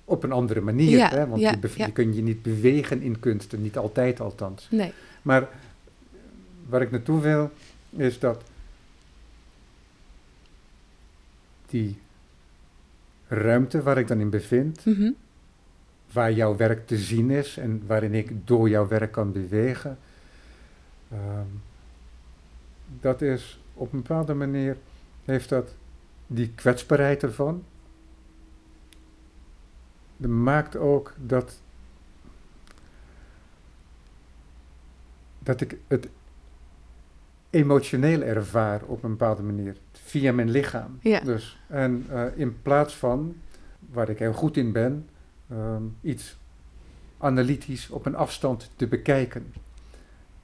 [0.05, 1.27] Op een andere manier, Ja, hè?
[1.27, 1.85] want ja, je, ja.
[1.85, 4.67] je kun je niet bewegen in kunst, niet altijd althans.
[4.71, 4.93] Nee.
[5.21, 5.49] Maar
[6.69, 7.51] waar ik naartoe wil,
[7.89, 8.43] is dat
[11.65, 11.97] die
[13.27, 15.11] ruimte waar ik dan in bevind, Mhm.
[16.11, 19.97] waar jouw werk te zien is en waarin ik door jouw werk kan bewegen,
[21.11, 21.45] ehm,
[23.01, 24.78] dat is op een bepaalde manier,
[25.25, 25.75] heeft dat
[26.28, 27.63] die kwetsbaarheid ervan.
[30.17, 31.61] Dat maakt ook dat,
[35.39, 36.07] dat ik het
[37.49, 40.97] emotioneel ervaar op een bepaalde manier, via mijn lichaam.
[41.01, 41.19] Ja.
[41.19, 43.36] Dus, en eh, in plaats van,
[43.80, 45.09] waar ik heel goed in ben,
[45.49, 46.38] ehm, iets
[47.17, 49.53] analytisch op een afstand te bekijken.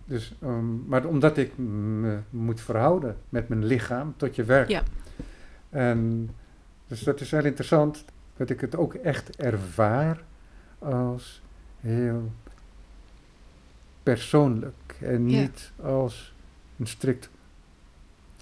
[0.06, 4.70] Dus, ehm, maar omdat ik me moet verhouden met mijn lichaam tot je werk.
[4.70, 4.84] Ja.
[5.70, 6.30] En
[6.88, 8.06] dus dat is heel interessant
[8.38, 10.24] dat ik het ook echt ervaar
[10.80, 11.42] als
[11.80, 12.32] heel
[14.04, 15.40] persoonlijk en Ja.
[15.42, 16.34] niet als
[16.80, 17.30] een strikt,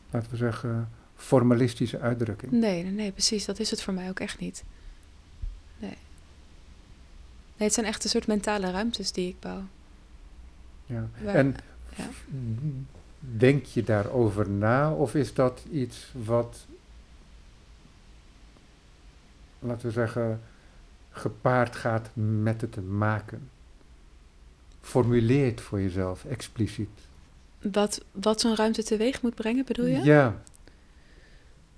[0.09, 2.51] laten we zeggen, formalistische uitdrukking.
[2.51, 3.45] Nee, nee, nee, precies.
[3.45, 4.63] Dat is het voor mij ook echt niet.
[5.79, 5.89] Nee.
[7.57, 9.63] Nee, het zijn echt een soort mentale ruimtes die ik bouw.
[10.91, 11.09] Ja.
[11.23, 11.55] Waar- En
[11.95, 12.07] ja.
[13.19, 16.65] denk je daarover na of is dat iets wat,
[19.59, 20.41] laten we zeggen,
[21.11, 22.09] gepaard gaat
[22.41, 23.49] met het maken?
[24.81, 26.89] Formuleer het voor jezelf expliciet.
[27.61, 30.03] Wat, wat zo'n ruimte teweeg moet brengen, bedoel je?
[30.03, 30.41] Ja,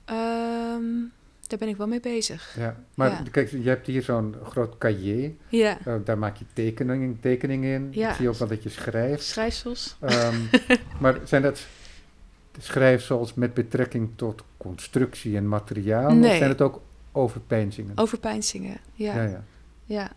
[0.05, 0.83] Ehm,
[1.57, 2.55] daar ben ik wel mee bezig.
[2.57, 2.83] ja.
[2.95, 3.23] maar Ja.
[3.31, 5.31] kijk, je hebt hier zo'n groot cahier.
[5.49, 7.87] Ja, Eh, daar maak je tekeningen, tekeningen in.
[7.91, 8.09] Ja.
[8.09, 9.23] Ik zie ook wel dat je schrijft.
[9.23, 9.95] schrijfsels.
[9.99, 10.35] Ehm,
[11.01, 11.65] maar zijn dat
[12.59, 16.07] schrijfsels met betrekking tot constructie en materiaal?
[16.09, 16.37] Of Nee.
[16.37, 16.81] zijn het ook
[17.11, 17.97] overpeinzingen?
[17.97, 19.15] Overpeinzingen, ja.
[19.15, 19.43] ja, ja.
[19.85, 20.11] Ja.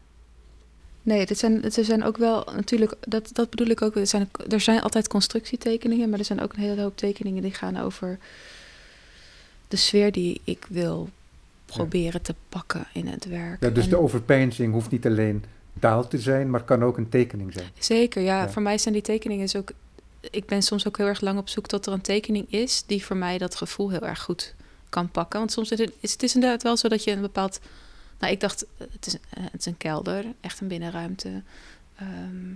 [1.03, 3.97] Nee, dit zijn, zijn ook wel natuurlijk, dat, dat bedoel ik ook.
[3.97, 7.55] Er zijn, er zijn altijd constructietekeningen, maar er zijn ook een hele hoop tekeningen die
[7.55, 8.18] gaan over
[9.68, 11.09] de sfeer die ik wil
[11.66, 13.62] proberen te pakken in het werk.
[13.62, 15.44] Ja, dus En de overpeinzing hoeft niet alleen
[15.80, 17.70] taal te zijn, maar kan ook een tekening zijn.
[17.78, 18.48] Zeker, ja, Ja.
[18.48, 19.70] Voor mij zijn die tekeningen dus ook.
[20.30, 23.04] Ik ben soms ook heel erg lang op zoek tot er een tekening is die
[23.04, 24.54] voor mij dat gevoel heel erg goed
[24.88, 25.38] kan pakken.
[25.38, 27.60] Want soms is het, is het is inderdaad wel zo dat je een bepaald.
[28.18, 31.42] Nou, ik dacht, eh, het is, eh, het is een kelder, echt een binnenruimte.
[31.96, 32.54] Ehm,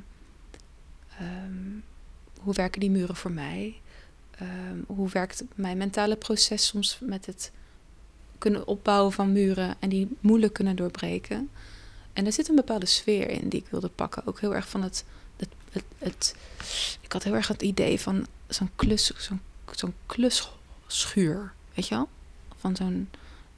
[1.18, 1.78] ehm,
[2.40, 3.80] hoe werken die muren voor mij?
[4.30, 7.52] Ehm, hoe werkt mijn mentale proces soms met het
[8.41, 11.51] kunnen opbouwen van muren en die moeilijk kunnen doorbreken?
[12.12, 14.26] En er zit een bepaalde sfeer in die ik wilde pakken.
[14.26, 15.05] Ook heel erg van het.
[15.36, 16.34] het, het, het-
[17.01, 19.41] ik had heel erg het idee van zo'n klus, zo'n
[19.74, 21.53] zo'n klusschuur.
[21.74, 22.09] Weet je wel?
[22.57, 23.09] Van zo'n.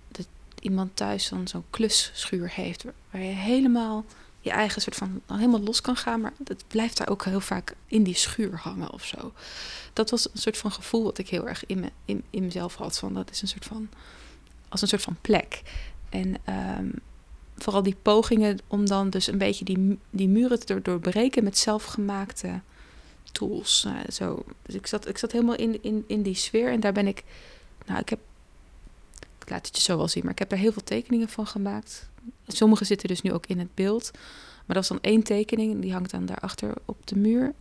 [0.09, 0.27] Dat
[0.61, 2.85] iemand thuis dan zo'n klusschuur heeft.
[3.11, 4.05] Waar, je helemaal
[4.41, 5.23] je eigen soort van.
[5.27, 6.21] helemaal los kan gaan.
[6.21, 9.33] Maar het blijft daar ook heel vaak in die schuur hangen of zo.
[9.93, 12.75] Dat was een soort van gevoel wat ik heel erg in, me, in, in mezelf
[12.75, 12.99] had.
[12.99, 13.89] Van dat is een soort van.
[14.73, 15.63] Als een soort van plek.
[16.09, 16.37] En.
[16.45, 16.89] ehm,
[17.57, 21.59] vooral die pogingen om dan dus een beetje die, die muren te door- doorbreken met
[21.59, 22.61] zelfgemaakte
[23.33, 23.83] tools.
[23.83, 24.45] Nou, zo.
[24.63, 27.23] Dus ik zat, ik zat helemaal in, in, in die sfeer en daar ben ik.
[27.87, 28.19] Nou, ik heb.
[29.43, 31.47] Ik laat het je zo wel zien, maar ik heb er heel veel tekeningen van
[31.47, 32.09] gemaakt.
[32.47, 34.11] Sommige zitten dus nu ook in het beeld.
[34.67, 37.55] Maar dat is dan één tekening, die hangt dan daarachter op de muur.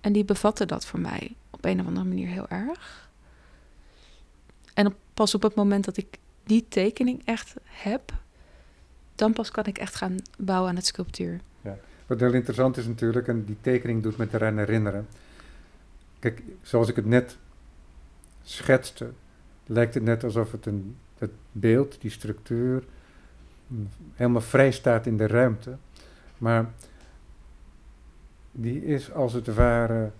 [0.00, 3.10] En die bevatte dat voor mij op een of andere manier heel erg.
[4.74, 8.12] En pas op het moment dat ik die tekening echt heb,
[9.14, 11.40] dan pas kan ik echt gaan bouwen aan het sculptuur.
[12.06, 15.06] Wat heel interessant is natuurlijk, en die tekening doet me eraan herinneren.
[16.18, 17.36] Kijk, zoals ik het net
[18.42, 19.10] schetste,
[19.66, 22.84] lijkt het net alsof het, een, het beeld, die structuur,
[23.66, 25.76] mm, helemaal vrij staat in de ruimte.
[26.38, 26.70] Maar
[28.50, 30.10] die is als het ware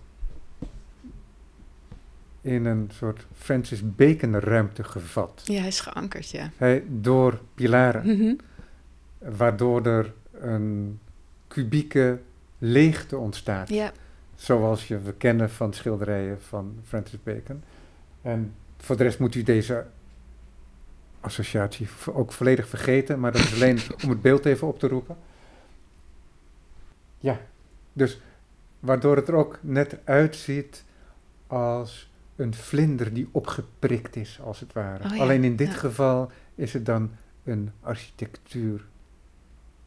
[2.43, 5.41] in een soort Francis Bacon ruimte gevat.
[5.45, 6.49] Ja, hij is geankerd, ja.
[6.57, 8.33] Hij, door pilaren, Mhm.
[9.37, 10.99] waardoor er een
[11.47, 12.19] kubieke
[12.57, 13.69] leegte ontstaat.
[13.69, 13.91] Ja,
[14.35, 17.63] Zoals je we kennen van schilderijen van Francis Bacon.
[18.21, 19.85] En voor de rest moet u deze
[21.19, 25.17] associatie ook volledig vergeten, maar dat is alleen om het beeld even op te roepen.
[27.17, 27.39] Ja,
[27.93, 28.21] dus
[28.79, 30.83] waardoor het er ook net uitziet
[31.47, 35.03] als een vlinder die opgeprikt is, als het ware.
[35.03, 35.73] Oh ja, Alleen in dit ja.
[35.73, 37.11] geval is het dan
[37.43, 38.85] een architectuur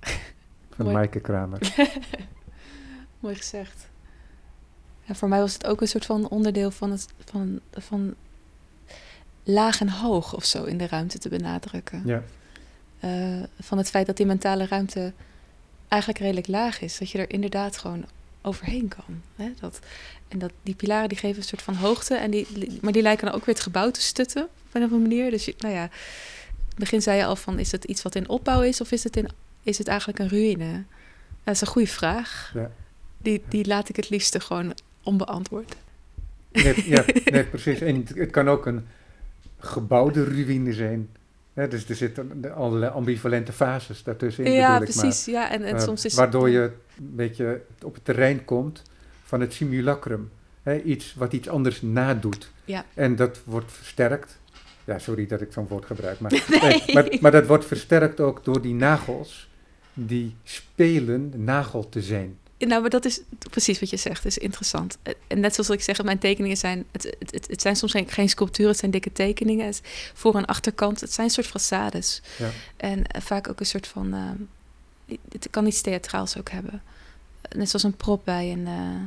[0.77, 0.93] van.
[0.93, 1.75] Maaike Kramer.
[3.21, 3.89] mooi gezegd.
[5.03, 8.15] Ja, voor mij was het ook een soort van onderdeel van, het, van, van
[9.43, 12.03] laag en hoog of zo in de ruimte te benadrukken.
[12.05, 12.23] Ja,
[13.01, 15.13] Eh, van het feit dat die mentale ruimte
[15.89, 16.99] eigenlijk redelijk laag is.
[16.99, 18.05] Dat je er inderdaad gewoon
[18.47, 19.23] overheen kan.
[19.37, 19.53] Hè?
[19.61, 19.79] Dat,
[20.29, 22.15] en dat die pilaren die geven een soort van hoogte.
[22.15, 22.47] En die,
[22.81, 25.31] maar die lijken dan ook weer het gebouw te stutten op een of andere manier.
[25.31, 25.91] Dus je, nou ja, in
[26.69, 29.05] het begin zei je al van is het iets wat in opbouw is of is
[29.05, 29.29] het, in,
[29.63, 30.85] is het eigenlijk een ruïne?
[31.45, 32.51] Dat is een goede vraag.
[32.55, 32.71] ja.
[33.19, 35.77] Die, die laat ik het liefste gewoon onbeantwoord.
[36.53, 37.81] Nee, ja, nee, precies.
[37.81, 38.87] En het, kan ook een
[39.59, 41.09] gebouwde ruïne zijn.
[41.55, 44.53] Dus er zitten allerlei ambivalente fases daartussenin.
[44.53, 45.05] ja, bedoel ik maar.
[45.05, 45.25] precies.
[45.25, 48.83] Ja, en, en Eh, soms is waardoor je een beetje op het terrein komt
[49.25, 50.31] van het simulacrum.
[50.63, 52.51] Hè, iets wat iets anders nadoet.
[52.65, 52.85] Ja.
[52.95, 54.39] En dat wordt versterkt.
[54.85, 56.21] Ja, sorry dat ik zo'n woord gebruik.
[56.21, 56.31] Maar,
[56.63, 59.49] nee, maar, maar dat wordt versterkt ook door die nagels.
[59.95, 62.39] Die spelen nagel te zijn.
[62.59, 63.21] Nou, maar dat is
[63.51, 64.25] precies wat je zegt.
[64.25, 64.99] is interessant.
[65.27, 66.85] En net zoals ik zeg, mijn tekeningen zijn...
[66.93, 69.67] Het, het, het, zijn soms geen, geen sculpturen, het zijn dikke tekeningen.
[69.67, 69.81] Het,
[70.15, 72.23] voor- en achterkant, het zijn een soort façades.
[72.39, 72.51] Ja.
[72.77, 74.15] En eh, vaak ook een soort van...
[74.15, 74.31] eh,
[75.29, 76.83] het kan iets theatraals ook hebben.
[77.57, 78.67] Net zoals een prop bij een...
[78.67, 79.03] eh,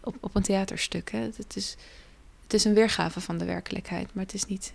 [0.00, 1.10] op, op een theaterstuk.
[1.10, 1.18] Hè.
[1.18, 1.76] Het, is,
[2.42, 4.72] het is een weergave van de werkelijkheid, maar het is niet...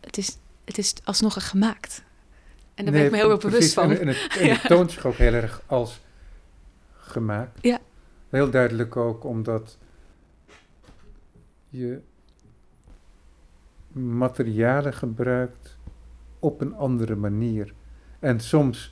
[0.00, 2.02] Het is, het is alsnog een gemaakt.
[2.74, 3.90] En daar ben ik me heel erg bewust van.
[3.90, 6.00] En, en het, en het toont zich ook heel erg als
[6.96, 7.58] gemaakt.
[7.60, 7.78] Ja.
[8.28, 9.78] Heel duidelijk ook omdat
[11.68, 12.00] je
[13.92, 15.76] materialen gebruikt
[16.38, 17.72] op een andere manier.
[18.18, 18.91] En soms,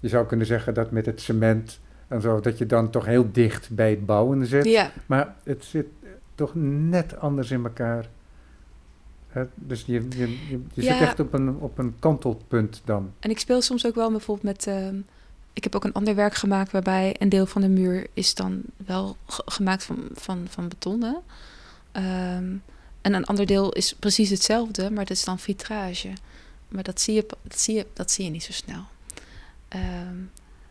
[0.00, 3.28] je zou kunnen zeggen dat met het cement en zo, dat je dan toch heel
[3.32, 4.64] dicht bij het bouwen zit.
[4.64, 5.86] Ja, Maar het zit
[6.34, 8.08] toch net anders in elkaar.
[9.54, 10.08] Dus je, je,
[10.48, 10.92] je, je Ja.
[10.92, 13.12] zit echt op een, op een kantelpunt dan.
[13.18, 14.66] En ik speel soms ook wel bijvoorbeeld met.
[14.66, 14.96] ehm,
[15.52, 18.62] ik heb ook een ander werk gemaakt waarbij een deel van de muur is dan
[18.86, 21.02] wel ge- gemaakt van, van, van beton.
[21.02, 21.14] hè.
[21.92, 22.52] Ehm,
[23.00, 26.12] en een ander deel is precies hetzelfde, maar dat is dan vitrage.
[26.68, 28.80] Maar dat zie je, dat zie je, dat zie je niet zo snel.
[29.68, 30.16] Ehm,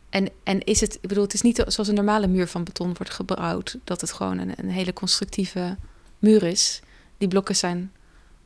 [0.09, 2.93] en, en is het, ik bedoel, het is niet zoals een normale muur van beton
[2.93, 5.77] wordt gebouwd, dat het gewoon een, een hele constructieve
[6.19, 6.81] muur is.
[7.17, 7.91] Die blokken zijn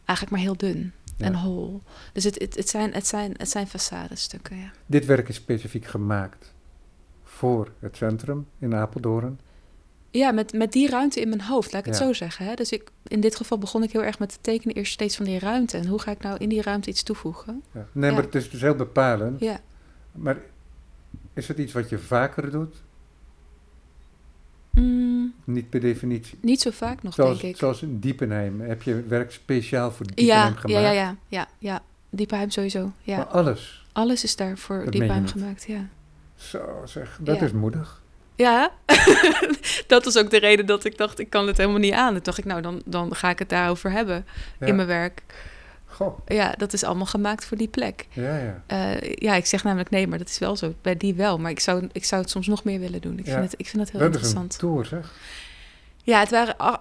[0.05, 1.25] eigenlijk maar heel dun Ja.
[1.25, 1.81] en hol.
[2.13, 4.71] Dus het, het, het, zijn, het, zijn, het zijn façadestukken, ja.
[4.85, 6.53] Dit werk is specifiek gemaakt
[7.23, 9.39] voor het centrum in Apeldoorn.
[10.11, 12.45] Ja, met, met die ruimte in mijn hoofd, laat ik het zo zeggen.
[12.45, 12.53] Hè?
[12.53, 15.25] Dus ik, in dit geval begon ik heel erg met te tekenen eerst steeds van
[15.25, 15.77] die ruimte.
[15.77, 17.63] En hoe ga ik nou in die ruimte iets toevoegen?
[17.73, 17.85] Ja.
[17.91, 18.15] Nee, Ja.
[18.15, 19.39] maar het is dus heel bepalend.
[19.39, 19.59] Ja,
[20.11, 20.37] Maar
[21.33, 22.75] is het iets wat je vaker doet?
[24.69, 26.37] Mm, Niet per definitie.
[26.41, 27.59] niet zo vaak nog, Zoals, denk ik.
[27.59, 28.61] zoals in Diepenheim.
[28.61, 30.83] Heb je werk speciaal voor ja, Diepenheim ja, gemaakt?
[30.85, 31.81] ja, ja, ja, ja.
[32.09, 33.17] Diepenheim sowieso, ja.
[33.17, 33.85] Maar alles.
[33.91, 35.87] Alles is daar voor Dat Diepenheim gemaakt, ja.
[36.35, 37.45] Zo zeg, dat Ja.
[37.45, 38.01] is moedig.
[38.35, 38.71] Ja,
[39.87, 42.13] dat was ook de reden dat ik dacht, ik kan het helemaal niet aan.
[42.13, 44.25] Toen dacht ik, nou, dan, dan ga ik het daarover hebben
[44.59, 44.65] Ja.
[44.67, 45.23] in mijn werk.
[46.01, 48.05] Goh, Ja, dat is allemaal gemaakt voor die plek.
[48.09, 48.63] ja, ja.
[48.67, 50.73] Eh, ja, ik zeg namelijk nee, maar dat is wel zo.
[50.81, 51.37] Bij die wel.
[51.37, 53.19] Maar ik zou, ik zou het soms nog meer willen doen.
[53.19, 53.31] Ik, Ja.
[53.39, 54.59] vind, het, ik vind het heel Dat is een interessant.
[54.59, 55.13] tour, zeg.
[56.03, 56.75] Ja, het waren eh,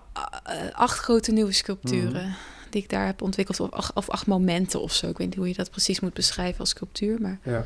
[0.73, 2.33] acht grote nieuwe sculpturen Mhm.
[2.71, 3.61] die ik daar heb ontwikkeld.
[3.61, 5.09] Of acht, of acht momenten of zo.
[5.09, 7.21] Ik weet niet hoe je dat precies moet beschrijven als sculptuur.
[7.21, 7.65] Maar Ja.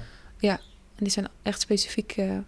[0.97, 2.39] en die zijn echt specifiek eh,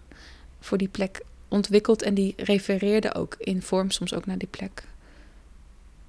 [0.61, 2.03] voor die plek ontwikkeld.
[2.03, 4.83] En die refereerden ook in vorm soms ook naar die plek.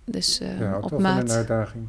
[0.05, 1.31] Dus eh, ja, op van een maat.
[1.31, 1.87] uitdaging.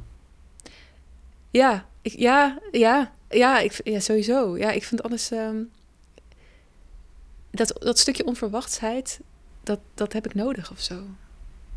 [1.51, 4.57] Ja, ik, ja, ja, ja, ik, ja, sowieso.
[4.57, 5.31] Ja, ik vind alles.
[5.31, 5.57] ehm,
[7.51, 9.21] dat, dat stukje onverwachtsheid,
[9.63, 11.03] dat, dat heb ik nodig of zo.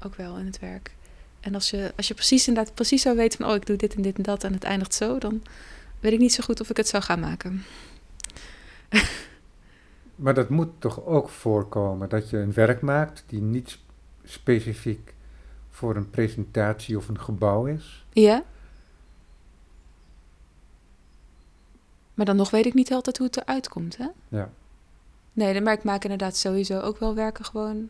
[0.05, 0.95] Ook wel in het werk.
[1.39, 3.95] En als je, als je precies inderdaad precies zou weten van, oh, ik doe dit
[3.95, 5.41] en dit en dat en het eindigt zo, dan,
[5.99, 7.63] weet ik niet zo goed of ik het zou gaan maken.
[10.15, 13.79] Maar dat moet toch ook voorkomen dat je een werk maakt die niet sp-
[14.23, 15.13] specifiek
[15.69, 18.05] voor een presentatie of een gebouw is.
[18.13, 18.43] Ja.
[22.21, 24.07] Maar dan nog weet ik niet altijd hoe het eruit komt, hè?
[24.27, 24.49] Ja.
[25.33, 27.89] Nee, maar ik maak inderdaad sowieso ook wel werken gewoon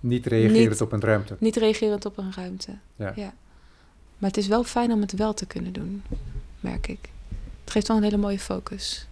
[0.00, 1.36] Niet reagerend Niet- op een ruimte.
[1.40, 2.70] niet reagerend op een ruimte.
[2.96, 3.12] Ja.
[4.18, 6.02] Maar het is wel fijn om het wel te kunnen doen,
[6.60, 7.08] merk ik.
[7.60, 9.06] Het geeft wel een hele mooie focus.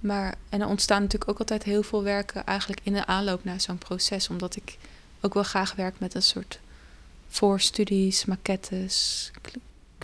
[0.00, 3.60] Maar, en er ontstaan natuurlijk ook altijd heel veel werken eigenlijk in de aanloop naar
[3.60, 4.28] zo'n proces.
[4.28, 4.78] Omdat ik
[5.20, 6.60] ook wel graag werk met een soort
[7.28, 9.30] voorstudies, maquettes,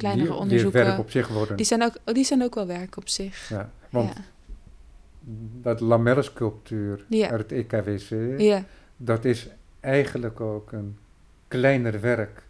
[0.01, 0.81] kleinere die, onderzoeken.
[0.81, 1.57] Die werk op zich worden.
[1.57, 3.49] Die zijn ook, oh, die zijn ook wel werk op zich.
[3.49, 3.71] ja.
[3.91, 4.21] Want ja.
[5.63, 7.31] dat lamellensculptuur Ja.
[7.31, 8.65] uit het EKWC, ja,
[8.97, 9.49] dat is
[9.81, 10.97] eigenlijk ook een
[11.49, 12.43] kleiner werk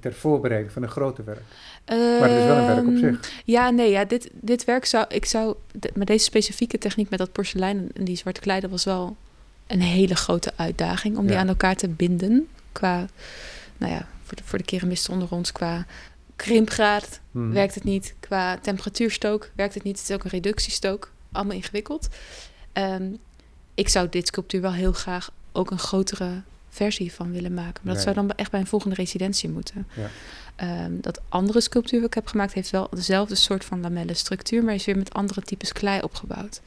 [0.00, 1.42] ter voorbereiding van een groter werk.
[1.86, 3.42] Maar het is wel een werk op Ehm, zich.
[3.44, 5.54] Ja, nee, ja, dit, dit werk zou ik zou.
[5.94, 9.16] met deze specifieke techniek met dat porselein en die zwarte kleider was wel
[9.66, 12.48] een hele grote uitdaging om die aan elkaar te binden.
[12.72, 13.06] Qua,
[13.76, 15.86] nou ja, voor de, voor de keramisten onder ons, qua
[16.36, 17.52] krimpgraad Hmm.
[17.52, 18.14] werkt het niet.
[18.20, 19.98] Qua temperatuurstook werkt het niet.
[19.98, 21.10] Het is ook een reductiestook.
[21.32, 22.08] Allemaal ingewikkeld.
[22.72, 23.08] Ehm,
[23.74, 27.80] ik zou dit sculptuur wel heel graag ook een grotere versie van willen maken.
[27.84, 28.14] Maar dat Nee.
[28.14, 29.86] zou dan echt bij een volgende residentie moeten.
[29.96, 30.08] Ja.
[30.56, 34.74] Ehm, dat andere sculptuur wat ik heb gemaakt heeft wel dezelfde soort van lamellenstructuur, maar
[34.74, 36.60] is weer met andere types klei opgebouwd.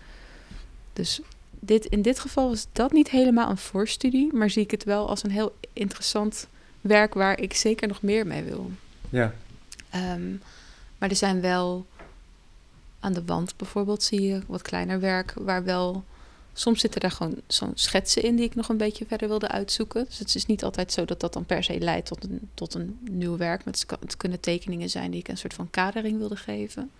[0.93, 1.19] Dus
[1.59, 5.09] dit, in dit geval was dat niet helemaal een voorstudie, maar zie ik het wel
[5.09, 6.47] als een heel interessant
[6.81, 8.71] werk waar ik zeker nog meer mee wil.
[9.09, 9.33] Ja,
[9.89, 10.31] Ehm,
[10.97, 11.85] maar er zijn wel
[12.99, 16.03] aan de wand bijvoorbeeld zie je wat kleiner werk waar wel
[16.53, 20.05] soms zitten daar gewoon zo'n schetsen in die ik nog een beetje verder wilde uitzoeken.
[20.05, 22.73] Dus het is niet altijd zo dat dat dan per se leidt tot een, tot
[22.73, 23.65] een nieuw werk.
[23.65, 26.91] Het kunnen tekeningen zijn die ik een soort van kadering wilde geven.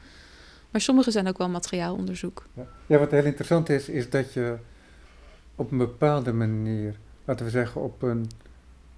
[0.69, 2.45] Maar sommige zijn ook wel materiaalonderzoek.
[2.53, 2.67] ja.
[2.85, 4.57] ja, wat heel interessant is, is dat je
[5.55, 8.29] op een bepaalde manier, laten we zeggen op een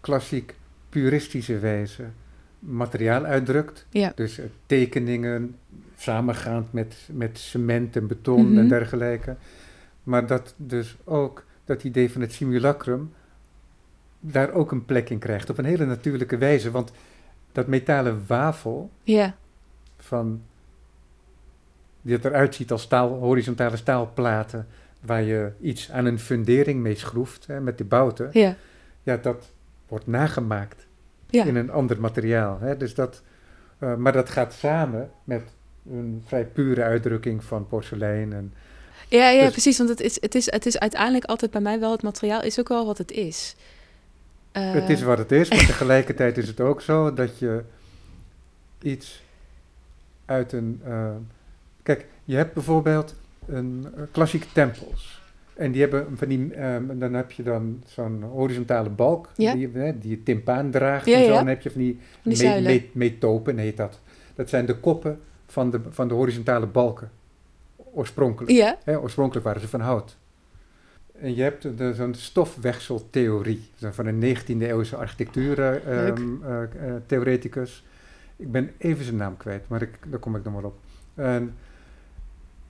[0.01, 0.55] klassiek
[0.89, 2.09] puristische wijze,
[2.61, 3.85] materiaal uitdrukt.
[3.89, 5.55] Ja, Dus eh, tekeningen,
[5.97, 8.57] samengaand met, met cement en beton Mhm.
[8.57, 9.35] en dergelijke.
[10.03, 13.11] Maar dat dus ook dat idee van het simulacrum
[14.19, 15.49] daar ook een plek in krijgt.
[15.49, 16.71] Op een hele natuurlijke wijze.
[16.71, 16.91] Want
[17.51, 19.35] dat metalen wafel ja,
[19.97, 20.41] van
[22.01, 24.67] die het eruit ziet als staal, horizontale staalplaten
[25.01, 28.29] waar je iets aan een fundering mee schroeft hè, met die bouten.
[28.33, 28.55] ja,
[29.03, 29.51] Ja, dat
[29.87, 30.87] wordt nagemaakt
[31.31, 31.43] ja.
[31.45, 32.59] in een ander materiaal.
[32.59, 32.77] Hè?
[32.77, 33.21] Dus dat,
[33.79, 35.41] eh, maar dat gaat samen met
[35.89, 38.33] een vrij pure uitdrukking van porselein.
[38.33, 38.53] En,
[39.07, 39.77] Ja, ja Dus- precies.
[39.77, 42.59] Want het is, het, is, het is uiteindelijk altijd bij mij wel het materiaal is
[42.59, 43.55] ook wel wat het is.
[44.51, 47.63] het Eh, is wat het is, maar tegelijkertijd is het ook zo dat je
[48.81, 49.23] iets
[50.25, 50.81] uit een...
[50.83, 51.09] eh,
[51.83, 53.15] kijk, je hebt bijvoorbeeld
[53.47, 55.20] een eh, klassieke tempels.
[55.55, 59.53] En die hebben van die, ehm, dan heb je dan zo'n horizontale balk Ja.
[59.53, 61.05] die, hè, die je timpaan draagt.
[61.05, 61.29] Ja, en zo.
[61.29, 61.35] ja.
[61.37, 62.71] Dan heb je van die, die me- zuilen.
[62.73, 63.99] me- metopen, heet dat.
[64.35, 67.09] Dat zijn de koppen van de, van de horizontale balken.
[67.93, 68.51] Oorspronkelijk.
[68.53, 70.17] Ja, Hè, oorspronkelijk waren ze van hout.
[71.19, 77.85] En je hebt zo'n stofwechseltheorie zo van een 19e eeuwse architectuur-theoreticus.
[78.35, 80.75] ik ben even zijn naam kwijt, maar ik, daar kom ik nog wel op.
[81.15, 81.53] En,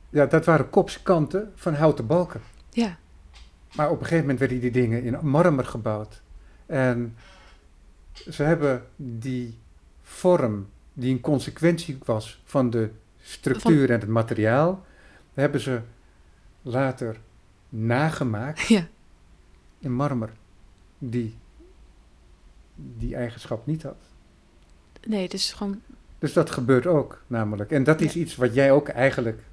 [0.10, 2.42] ja, dat waren kopskanten van houten balken.
[2.72, 2.98] Ja,
[3.76, 6.22] Maar op een gegeven moment werden die dingen in marmer gebouwd.
[6.66, 7.16] En
[8.30, 9.58] ze hebben die
[10.02, 12.90] vorm, die een consequentie was van de
[13.22, 14.86] structuur en het materiaal,
[15.34, 15.82] hebben ze
[16.62, 17.18] later
[17.70, 18.88] nagemaakt ja.
[19.80, 20.30] in marmer,
[20.98, 21.36] die
[22.76, 24.04] die eigenschap niet had.
[25.08, 25.82] Nee, is gewoon
[26.20, 27.72] Dus dat gebeurt ook namelijk.
[27.72, 29.44] En dat is iets wat jij ook eigenlijk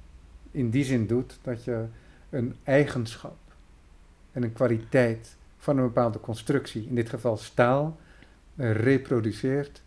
[0.51, 1.85] in die zin doet, dat je
[2.29, 3.37] een eigenschap
[4.31, 7.97] en een kwaliteit van een bepaalde constructie, in dit geval staal,
[8.55, 9.81] reproduceert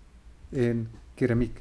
[0.49, 1.61] in keramiek.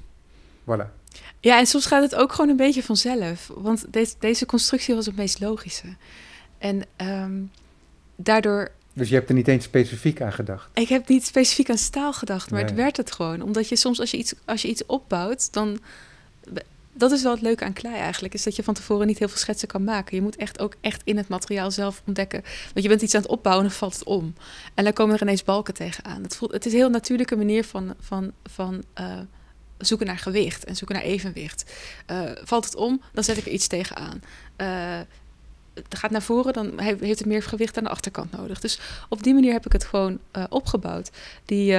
[0.63, 0.99] Voilà.
[1.39, 3.51] Ja, en soms gaat het ook gewoon een beetje vanzelf.
[3.55, 5.95] Want deze, deze constructie was het meest logische.
[6.57, 7.41] En ehm,
[8.15, 8.71] daardoor...
[8.93, 10.69] Dus je hebt er niet eens specifiek aan gedacht.
[10.73, 13.41] Ik heb niet specifiek aan staal gedacht, maar het werd het gewoon.
[13.41, 15.79] Omdat je soms, als je iets, als je iets opbouwt, dan...
[16.93, 19.27] Dat is wel het leuke aan klei eigenlijk, is dat je van tevoren niet heel
[19.27, 20.15] veel schetsen kan maken.
[20.15, 22.41] Je moet echt ook echt in het materiaal zelf ontdekken.
[22.41, 24.33] Want je bent iets aan het opbouwen en dan valt het om.
[24.73, 26.23] En dan komen er ineens balken tegenaan.
[26.23, 29.19] Het, voelt, het is een heel natuurlijke manier van, van, van eh,
[29.77, 31.73] zoeken naar gewicht en zoeken naar evenwicht.
[32.05, 34.21] Eh, valt het om, dan zet ik er iets tegenaan.
[34.55, 34.99] Eh
[35.73, 38.59] het gaat naar voren, dan he- heeft het meer gewicht aan de achterkant nodig.
[38.59, 38.79] Dus
[39.09, 40.19] op die manier heb ik het gewoon
[40.49, 41.09] opgebouwd.
[41.45, 41.77] Die,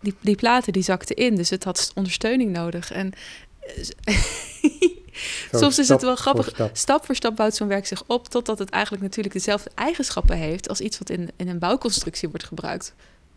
[0.00, 2.92] die, die platen die zakten in, dus het had ondersteuning nodig.
[2.92, 3.12] En
[5.52, 6.48] Soms is het wel voor grappig.
[6.48, 6.76] stap.
[6.76, 10.68] Stap voor stap bouwt zo'n werk zich op totdat het eigenlijk natuurlijk dezelfde eigenschappen heeft
[10.68, 12.94] als iets wat in, in een bouwconstructie wordt gebruikt.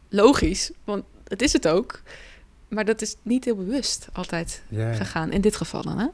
[0.10, 2.02] Logisch, want het is het ook.
[2.68, 6.00] Maar dat is niet heel bewust altijd gegaan, in dit geval dan.
[6.00, 6.08] Hè?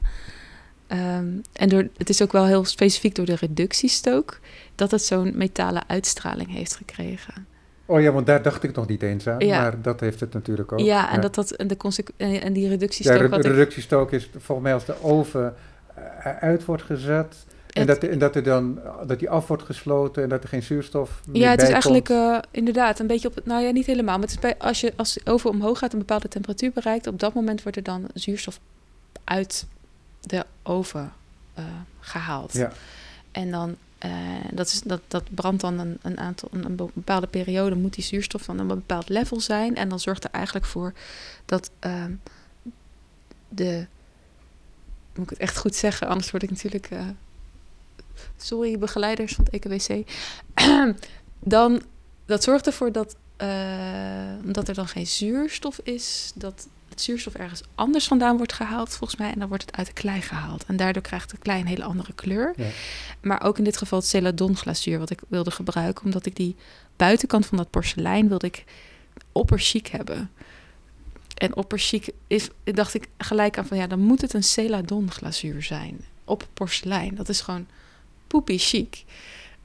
[0.86, 4.40] Ehm, en door, het is ook wel heel specifiek door de reductiestook
[4.74, 7.46] dat het zo'n metalen uitstraling heeft gekregen.
[7.90, 9.38] Oh ja, want daar dacht ik nog niet eens aan.
[9.38, 9.60] Ja.
[9.60, 10.78] Maar dat heeft het natuurlijk ook.
[10.80, 11.76] Ja, en, Dat dat, en, de
[12.16, 13.16] en die Ja, reductiestook...
[13.20, 15.54] re- wat ik- reductiestook is volgens mij als de oven
[15.94, 17.34] eh, uit wordt gezet.
[17.70, 20.48] En, Het- dat, en dat, er dan, dat die af wordt gesloten en dat er
[20.48, 23.46] geen zuurstof meer Ja, het is eigenlijk eh, inderdaad een beetje op het.
[23.46, 24.14] Nou ja, niet helemaal.
[24.18, 27.06] Maar het is bij, als je als de oven omhoog gaat, een bepaalde temperatuur bereikt,
[27.06, 28.60] op dat moment wordt er dan zuurstof
[29.24, 29.66] uit
[30.20, 31.12] de oven
[31.54, 31.64] eh,
[32.00, 32.52] gehaald.
[32.52, 32.72] Ja,
[33.32, 34.10] En dan eh,
[34.52, 38.42] dat, is, dat, dat brandt dan een, een aantal een, bepaalde periode moet die zuurstof
[38.42, 39.76] van een bepaald level zijn.
[39.76, 40.92] En dan zorgt er eigenlijk voor
[41.44, 42.12] dat ehm,
[43.48, 43.86] de.
[45.14, 46.90] Moet ik het echt goed zeggen, anders word ik natuurlijk.
[46.90, 47.08] eh,
[48.36, 50.10] sorry, begeleiders van het EKWC.
[51.38, 51.82] dan,
[52.26, 53.48] dat zorgt ervoor dat, eh,
[54.44, 59.18] omdat er dan geen zuurstof is, dat het zuurstof ergens anders vandaan wordt gehaald, volgens
[59.20, 59.32] mij.
[59.32, 60.64] En dan wordt het uit de klei gehaald.
[60.66, 62.52] En daardoor krijgt de klei een hele andere kleur.
[62.56, 62.68] Ja.
[63.20, 66.04] Maar ook in dit geval het celadon glazuur wat ik wilde gebruiken.
[66.04, 66.56] Omdat ik die
[66.96, 68.64] buitenkant van dat porselein wilde ik
[69.32, 70.30] opperchic hebben.
[71.34, 75.62] En opperchic is, dacht ik gelijk aan van ja, dan moet het een celadon glazuur
[75.62, 76.04] zijn.
[76.24, 77.14] Op porselein.
[77.14, 77.66] Dat is gewoon
[78.26, 79.04] poepie chic.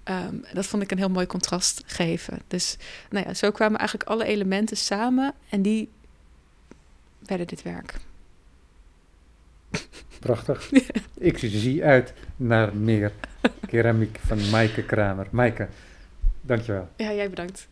[0.04, 2.42] Ehm, dat vond ik een heel mooi contrast geven.
[2.48, 2.78] Dus
[3.10, 5.90] nou ja, zo kwamen eigenlijk alle elementen samen en die
[7.26, 7.94] werden dit werk.
[10.20, 10.72] prachtig.
[11.30, 13.12] ik zie uit naar meer
[13.68, 15.28] keramiek van Maaike Kramer.
[15.32, 15.68] Maaike,
[16.42, 16.90] dankjewel.
[16.96, 17.68] Ja, jij bedankt.